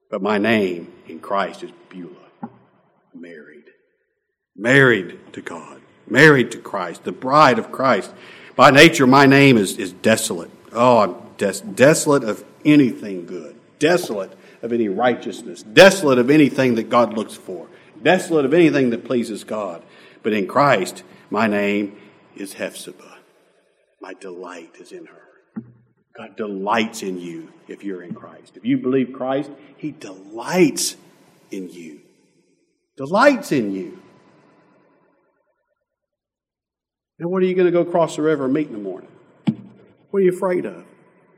But 0.09 0.21
my 0.21 0.37
name 0.37 0.93
in 1.05 1.19
Christ 1.19 1.63
is 1.63 1.71
Beulah, 1.89 2.49
married. 3.13 3.65
Married 4.55 5.19
to 5.33 5.41
God, 5.41 5.81
married 6.07 6.49
to 6.51 6.59
Christ, 6.59 7.03
the 7.03 7.11
bride 7.11 7.59
of 7.59 7.73
Christ. 7.73 8.13
By 8.55 8.71
nature, 8.71 9.05
my 9.05 9.25
name 9.25 9.57
is, 9.57 9.77
is 9.77 9.91
desolate. 9.91 10.49
Oh, 10.71 10.99
I'm 10.99 11.15
des- 11.37 11.61
desolate 11.61 12.23
of 12.23 12.45
anything 12.63 13.25
good, 13.25 13.57
desolate 13.79 14.31
of 14.67 14.73
any 14.73 14.89
righteousness, 14.89 15.63
desolate 15.63 16.19
of 16.19 16.29
anything 16.29 16.75
that 16.75 16.89
God 16.89 17.13
looks 17.13 17.33
for, 17.33 17.67
desolate 18.03 18.45
of 18.45 18.53
anything 18.53 18.91
that 18.91 19.05
pleases 19.05 19.43
God. 19.43 19.81
But 20.21 20.33
in 20.33 20.45
Christ, 20.45 21.03
my 21.29 21.47
name 21.47 21.97
is 22.35 22.53
Hephzibah. 22.53 23.17
My 24.01 24.13
delight 24.13 24.75
is 24.79 24.91
in 24.91 25.05
her. 25.05 25.63
God 26.15 26.35
delights 26.35 27.01
in 27.01 27.19
you 27.19 27.51
if 27.67 27.83
you're 27.83 28.03
in 28.03 28.13
Christ. 28.13 28.57
If 28.57 28.65
you 28.65 28.77
believe 28.77 29.13
Christ, 29.13 29.51
He 29.77 29.91
delights 29.91 30.97
in 31.51 31.69
you. 31.69 32.01
Delights 32.97 33.51
in 33.51 33.73
you. 33.73 33.99
Now, 37.19 37.29
what 37.29 37.41
are 37.41 37.45
you 37.45 37.55
going 37.55 37.65
to 37.65 37.71
go 37.71 37.85
cross 37.85 38.15
the 38.15 38.21
river 38.21 38.45
and 38.45 38.53
meet 38.53 38.67
in 38.67 38.73
the 38.73 38.79
morning? 38.79 39.09
What 40.11 40.19
are 40.19 40.23
you 40.23 40.35
afraid 40.35 40.65
of? 40.65 40.85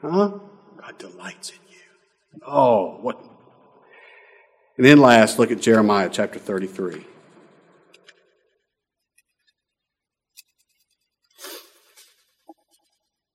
Huh? 0.02 0.40
God 0.78 0.98
delights 0.98 1.50
in 1.50 1.58
you. 1.69 1.69
Oh, 2.46 2.98
what? 3.02 3.20
And 4.78 4.86
then 4.86 5.00
last, 5.00 5.40
look 5.40 5.52
at 5.52 5.62
Jeremiah 5.62 6.10
chapter 6.12 6.40
33. 6.40 7.06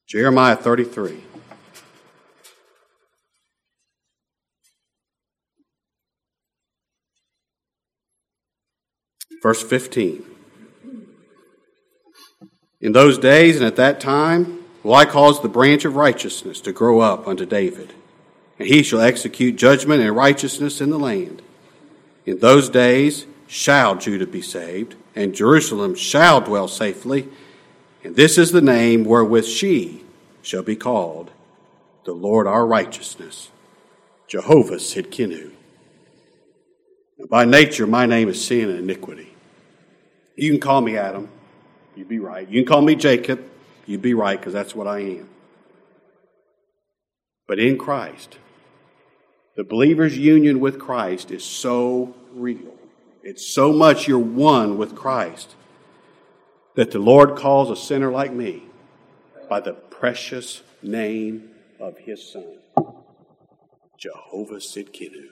Jeremiah 0.07 0.57
33. 0.57 1.23
Verse 9.43 9.63
15. 9.63 10.25
In 12.81 12.93
those 12.93 13.19
days 13.19 13.57
and 13.57 13.65
at 13.65 13.77
that 13.77 14.01
time 14.01 14.65
will 14.83 14.95
I 14.95 15.05
cause 15.05 15.43
the 15.43 15.49
branch 15.49 15.85
of 15.85 15.97
righteousness 15.97 16.61
to 16.63 16.73
grow 16.73 17.01
up 17.01 17.29
unto 17.29 17.45
David 17.45 17.93
and 18.59 18.69
he 18.69 18.83
shall 18.83 19.01
execute 19.01 19.57
judgment 19.57 20.03
and 20.03 20.15
righteousness 20.15 20.81
in 20.81 20.91
the 20.91 20.99
land. 20.99 21.43
In 22.27 22.39
those 22.39 22.69
days 22.69 23.27
shall 23.47 23.97
Judah 23.97 24.27
be 24.27 24.43
saved, 24.43 24.97
and 25.15 25.35
Jerusalem 25.35 25.95
shall 25.95 26.41
dwell 26.41 26.69
safely, 26.69 27.29
and 28.03 28.17
this 28.17 28.39
is 28.39 28.53
the 28.53 28.63
name 28.63 29.05
wherewith 29.05 29.47
she 29.47 30.05
shall 30.43 30.63
be 30.63 30.77
called, 30.77 31.31
the 32.05 32.13
Lord 32.13 32.47
our 32.47 32.67
righteousness, 32.67 33.51
Jehovah 34.29 34.77
Sidkenu. 34.77 35.53
By 37.31 37.45
nature, 37.45 37.87
my 37.87 38.07
name 38.07 38.29
is 38.29 38.45
sin 38.45 38.69
and 38.69 38.79
iniquity. 38.79 39.35
You 40.37 40.51
can 40.51 40.61
call 40.61 40.81
me 40.81 40.97
Adam, 40.97 41.29
you'd 41.95 42.09
be 42.09 42.19
right. 42.19 42.49
You 42.49 42.63
can 42.63 42.69
call 42.69 42.83
me 42.83 42.95
Jacob, 42.95 43.43
you'd 43.87 44.03
be 44.03 44.15
right, 44.15 44.39
because 44.39 44.53
that's 44.53 44.75
what 44.75 44.87
I 44.87 45.01
am. 45.01 45.29
But 47.47 47.59
in 47.59 47.79
Christ, 47.79 48.39
the 49.57 49.65
believer's 49.65 50.19
union 50.19 50.61
with 50.61 50.79
Christ 50.79 51.31
is 51.31 51.45
so 51.45 52.15
real. 52.33 52.75
It's 53.23 53.47
so 53.47 53.73
much 53.73 54.09
you're 54.09 54.19
one 54.19 54.77
with 54.77 54.95
Christ 54.95 55.55
that 56.75 56.91
the 56.91 56.99
Lord 56.99 57.37
calls 57.37 57.71
a 57.71 57.77
sinner 57.77 58.11
like 58.11 58.33
me 58.33 58.65
by 59.49 59.61
the 59.61 59.73
precious 59.73 60.63
name 60.83 61.51
of 61.81 61.99
his 61.99 62.33
Son, 62.33 62.59
Jehovah 63.99 64.57
Sidkenu, 64.57 65.29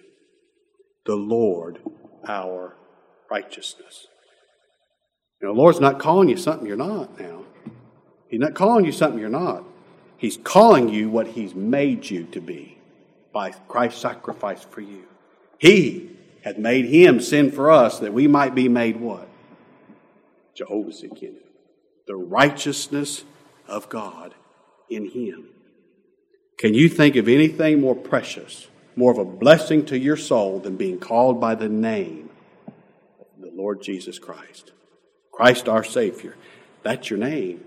the 1.05 1.17
Lord 1.17 1.81
our 2.27 2.77
righteousness. 3.31 4.07
The 5.41 5.51
Lord's 5.51 5.81
not 5.81 5.99
calling 5.99 6.29
you 6.29 6.37
something 6.37 6.67
you're 6.67 6.77
not 6.77 7.19
now. 7.19 7.43
He's 8.29 8.41
not 8.41 8.55
calling 8.55 8.85
you 8.85 8.93
something 8.93 9.19
you're 9.19 9.29
not. 9.29 9.65
He's 10.17 10.37
calling 10.37 10.89
you 10.89 11.11
what 11.11 11.27
He's 11.29 11.55
made 11.55 12.09
you 12.09 12.25
to 12.27 12.41
be. 12.41 12.79
By 13.33 13.51
Christ's 13.51 14.01
sacrifice 14.01 14.63
for 14.63 14.81
you. 14.81 15.05
He 15.59 16.11
hath 16.45 16.59
made 16.59 16.87
him 16.87 17.21
sin 17.21 17.51
for 17.51 17.71
us 17.71 17.99
that 18.01 18.13
we 18.13 18.27
might 18.27 18.55
be 18.55 18.69
made 18.69 19.01
what? 19.01 19.29
Jehovah 20.55 20.91
Tsidkenu. 20.91 21.37
The 22.07 22.17
righteousness 22.17 23.25
of 23.67 23.89
God 23.89 24.35
in 24.91 25.11
him. 25.11 25.49
Can 26.59 26.75
you 26.75 26.89
think 26.89 27.17
of 27.17 27.29
anything 27.29 27.81
more 27.81 27.95
precious, 27.95 28.69
more 28.95 29.13
of 29.13 29.19
a 29.19 29.25
blessing 29.25 29.85
to 29.87 29.99
your 29.99 30.17
soul 30.17 30.59
than 30.61 30.77
being 30.77 30.99
called 30.99 31.41
by 31.41 31.55
the 31.55 31.69
name 31.69 32.31
of 32.67 33.27
the 33.41 33.51
Lord 33.55 33.83
Jesus 33.83 34.19
Christ? 34.19 34.73
Christ 35.33 35.69
our 35.69 35.83
Savior. 35.83 36.37
That's 36.83 37.09
your 37.09 37.19
name 37.19 37.65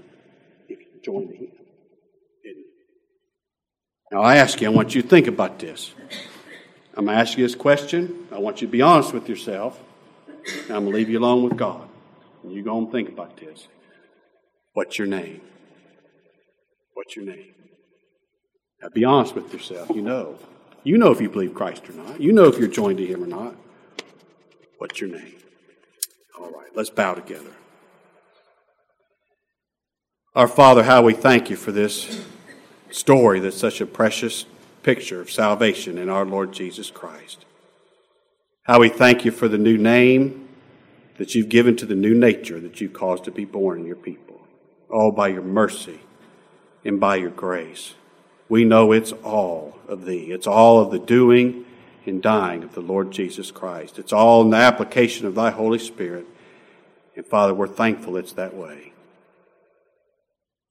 if 0.69 0.79
you 0.79 0.87
join 1.03 1.33
Him. 1.33 1.51
Now, 4.15 4.21
I 4.21 4.37
ask 4.37 4.61
you, 4.61 4.67
I 4.67 4.69
want 4.71 4.95
you 4.95 5.01
to 5.01 5.07
think 5.09 5.27
about 5.27 5.59
this. 5.59 5.93
I'm 6.95 7.03
going 7.03 7.17
to 7.17 7.21
ask 7.21 7.37
you 7.37 7.43
this 7.43 7.53
question. 7.53 8.29
I 8.31 8.39
want 8.39 8.61
you 8.61 8.67
to 8.67 8.71
be 8.71 8.81
honest 8.81 9.11
with 9.11 9.27
yourself. 9.27 9.77
I'm 10.29 10.67
going 10.67 10.85
to 10.85 10.91
leave 10.91 11.09
you 11.09 11.19
alone 11.19 11.43
with 11.43 11.57
God. 11.57 11.85
And 12.41 12.53
you 12.53 12.63
go 12.63 12.77
and 12.77 12.89
think 12.89 13.09
about 13.09 13.35
this. 13.35 13.67
What's 14.71 14.97
your 14.97 15.07
name? 15.07 15.41
What's 16.93 17.17
your 17.17 17.25
name? 17.25 17.55
Now, 18.81 18.87
be 18.87 19.03
honest 19.03 19.35
with 19.35 19.51
yourself. 19.51 19.89
You 19.89 20.01
know. 20.01 20.39
You 20.85 20.97
know 20.97 21.11
if 21.11 21.19
you 21.19 21.29
believe 21.29 21.53
Christ 21.53 21.89
or 21.89 21.93
not. 21.93 22.21
You 22.21 22.31
know 22.31 22.45
if 22.45 22.57
you're 22.57 22.69
joined 22.69 22.99
to 22.99 23.05
Him 23.05 23.21
or 23.21 23.27
not. 23.27 23.53
What's 24.77 25.01
your 25.01 25.09
name? 25.09 25.35
All 26.39 26.51
right, 26.51 26.73
let's 26.73 26.89
bow 26.89 27.15
together. 27.15 27.51
Our 30.33 30.47
Father, 30.47 30.83
how 30.83 31.01
we 31.01 31.13
thank 31.13 31.49
you 31.49 31.57
for 31.57 31.73
this 31.73 32.25
story 32.91 33.39
that's 33.39 33.57
such 33.57 33.81
a 33.81 33.85
precious 33.85 34.45
picture 34.83 35.21
of 35.21 35.31
salvation 35.31 35.97
in 35.97 36.09
our 36.09 36.25
Lord 36.25 36.51
Jesus 36.51 36.91
Christ. 36.91 37.45
How 38.63 38.79
we 38.79 38.89
thank 38.89 39.25
you 39.25 39.31
for 39.31 39.47
the 39.47 39.57
new 39.57 39.77
name 39.77 40.47
that 41.17 41.33
you've 41.33 41.49
given 41.49 41.75
to 41.77 41.85
the 41.85 41.95
new 41.95 42.13
nature 42.13 42.59
that 42.59 42.81
you've 42.81 42.93
caused 42.93 43.23
to 43.25 43.31
be 43.31 43.45
born 43.45 43.79
in 43.79 43.85
your 43.85 43.95
people. 43.95 44.41
All 44.89 45.11
by 45.11 45.29
your 45.29 45.41
mercy 45.41 45.99
and 46.83 46.99
by 46.99 47.15
your 47.15 47.29
grace. 47.29 47.95
We 48.49 48.63
know 48.63 48.91
it's 48.91 49.11
all 49.11 49.77
of 49.87 50.05
thee. 50.05 50.31
It's 50.31 50.47
all 50.47 50.79
of 50.79 50.91
the 50.91 50.99
doing 50.99 51.65
and 52.05 52.21
dying 52.21 52.63
of 52.63 52.75
the 52.75 52.81
Lord 52.81 53.11
Jesus 53.11 53.49
Christ. 53.51 53.97
It's 53.97 54.13
all 54.13 54.41
in 54.41 54.51
the 54.51 54.57
application 54.57 55.25
of 55.25 55.35
thy 55.35 55.49
Holy 55.51 55.79
Spirit. 55.79 56.27
And 57.15 57.25
Father, 57.25 57.53
we're 57.53 57.67
thankful 57.67 58.17
it's 58.17 58.33
that 58.33 58.55
way. 58.55 58.93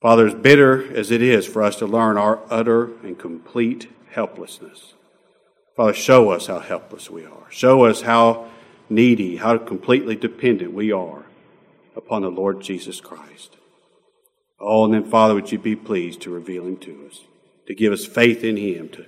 Father, 0.05 0.27
as 0.27 0.35
bitter 0.35 0.95
as 0.95 1.11
it 1.11 1.23
is 1.23 1.47
for 1.47 1.63
us 1.63 1.77
to 1.77 1.87
learn 1.87 2.19
our 2.19 2.43
utter 2.51 2.91
and 3.03 3.19
complete 3.19 3.91
helplessness, 4.11 4.93
Father, 5.77 5.95
show 5.95 6.29
us 6.29 6.47
how 6.47 6.59
helpless 6.59 7.09
we 7.09 7.25
are. 7.25 7.47
Show 7.49 7.87
us 7.87 8.03
how 8.03 8.51
needy, 8.91 9.37
how 9.37 9.57
completely 9.57 10.15
dependent 10.15 10.75
we 10.75 10.93
are 10.93 11.25
upon 11.97 12.21
the 12.21 12.29
Lord 12.29 12.61
Jesus 12.61 13.01
Christ. 13.01 13.57
Oh, 14.61 14.85
and 14.85 14.93
then, 14.93 15.11
Father, 15.11 15.33
would 15.33 15.51
you 15.51 15.59
be 15.59 15.75
pleased 15.75 16.21
to 16.21 16.31
reveal 16.31 16.67
him 16.67 16.77
to 16.81 17.07
us, 17.11 17.23
to 17.67 17.75
give 17.75 17.91
us 17.91 18.05
faith 18.05 18.45
in 18.45 18.59
him, 18.59 18.91
to, 18.91 19.07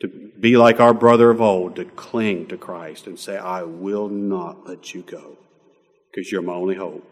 to 0.00 0.08
be 0.08 0.56
like 0.56 0.80
our 0.80 0.92
brother 0.92 1.30
of 1.30 1.40
old, 1.40 1.76
to 1.76 1.84
cling 1.84 2.48
to 2.48 2.56
Christ 2.56 3.06
and 3.06 3.16
say, 3.16 3.38
I 3.38 3.62
will 3.62 4.08
not 4.08 4.66
let 4.66 4.92
you 4.92 5.02
go 5.02 5.38
because 6.10 6.32
you're 6.32 6.42
my 6.42 6.54
only 6.54 6.74
hope. 6.74 7.08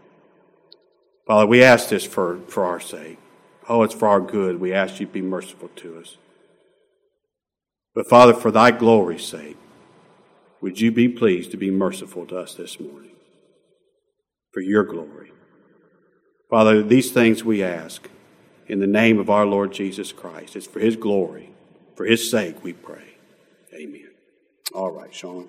Father, 1.31 1.47
we 1.47 1.62
ask 1.62 1.91
this 1.91 2.05
for, 2.05 2.41
for 2.49 2.64
our 2.64 2.81
sake. 2.81 3.16
Oh, 3.68 3.85
it's 3.85 3.95
for 3.95 4.09
our 4.09 4.20
good. 4.20 4.59
We 4.59 4.72
ask 4.72 4.99
you 4.99 5.07
to 5.07 5.12
be 5.12 5.22
merciful 5.22 5.68
to 5.76 6.01
us. 6.01 6.16
But 7.95 8.09
Father, 8.09 8.35
for 8.35 8.51
thy 8.51 8.72
glory's 8.72 9.24
sake, 9.24 9.57
would 10.61 10.81
you 10.81 10.91
be 10.91 11.09
pleased 11.09 11.53
to 11.53 11.57
be 11.57 11.70
merciful 11.70 12.26
to 12.26 12.39
us 12.41 12.57
this 12.57 12.81
morning? 12.81 13.12
For 14.53 14.61
your 14.61 14.83
glory. 14.83 15.31
Father, 16.51 16.83
these 16.83 17.12
things 17.12 17.45
we 17.45 17.62
ask 17.62 18.09
in 18.66 18.81
the 18.81 18.89
name 18.89 19.20
of 19.20 19.31
our 19.31 19.47
Lord 19.47 19.72
Jesus 19.72 20.11
Christ. 20.11 20.57
It's 20.57 20.66
for 20.66 20.81
his 20.81 20.97
glory. 20.97 21.51
For 21.95 22.07
his 22.07 22.28
sake 22.28 22.64
we 22.64 22.72
pray. 22.72 23.14
Amen. 23.72 24.11
All 24.74 24.91
right, 24.91 25.14
Sean. 25.14 25.49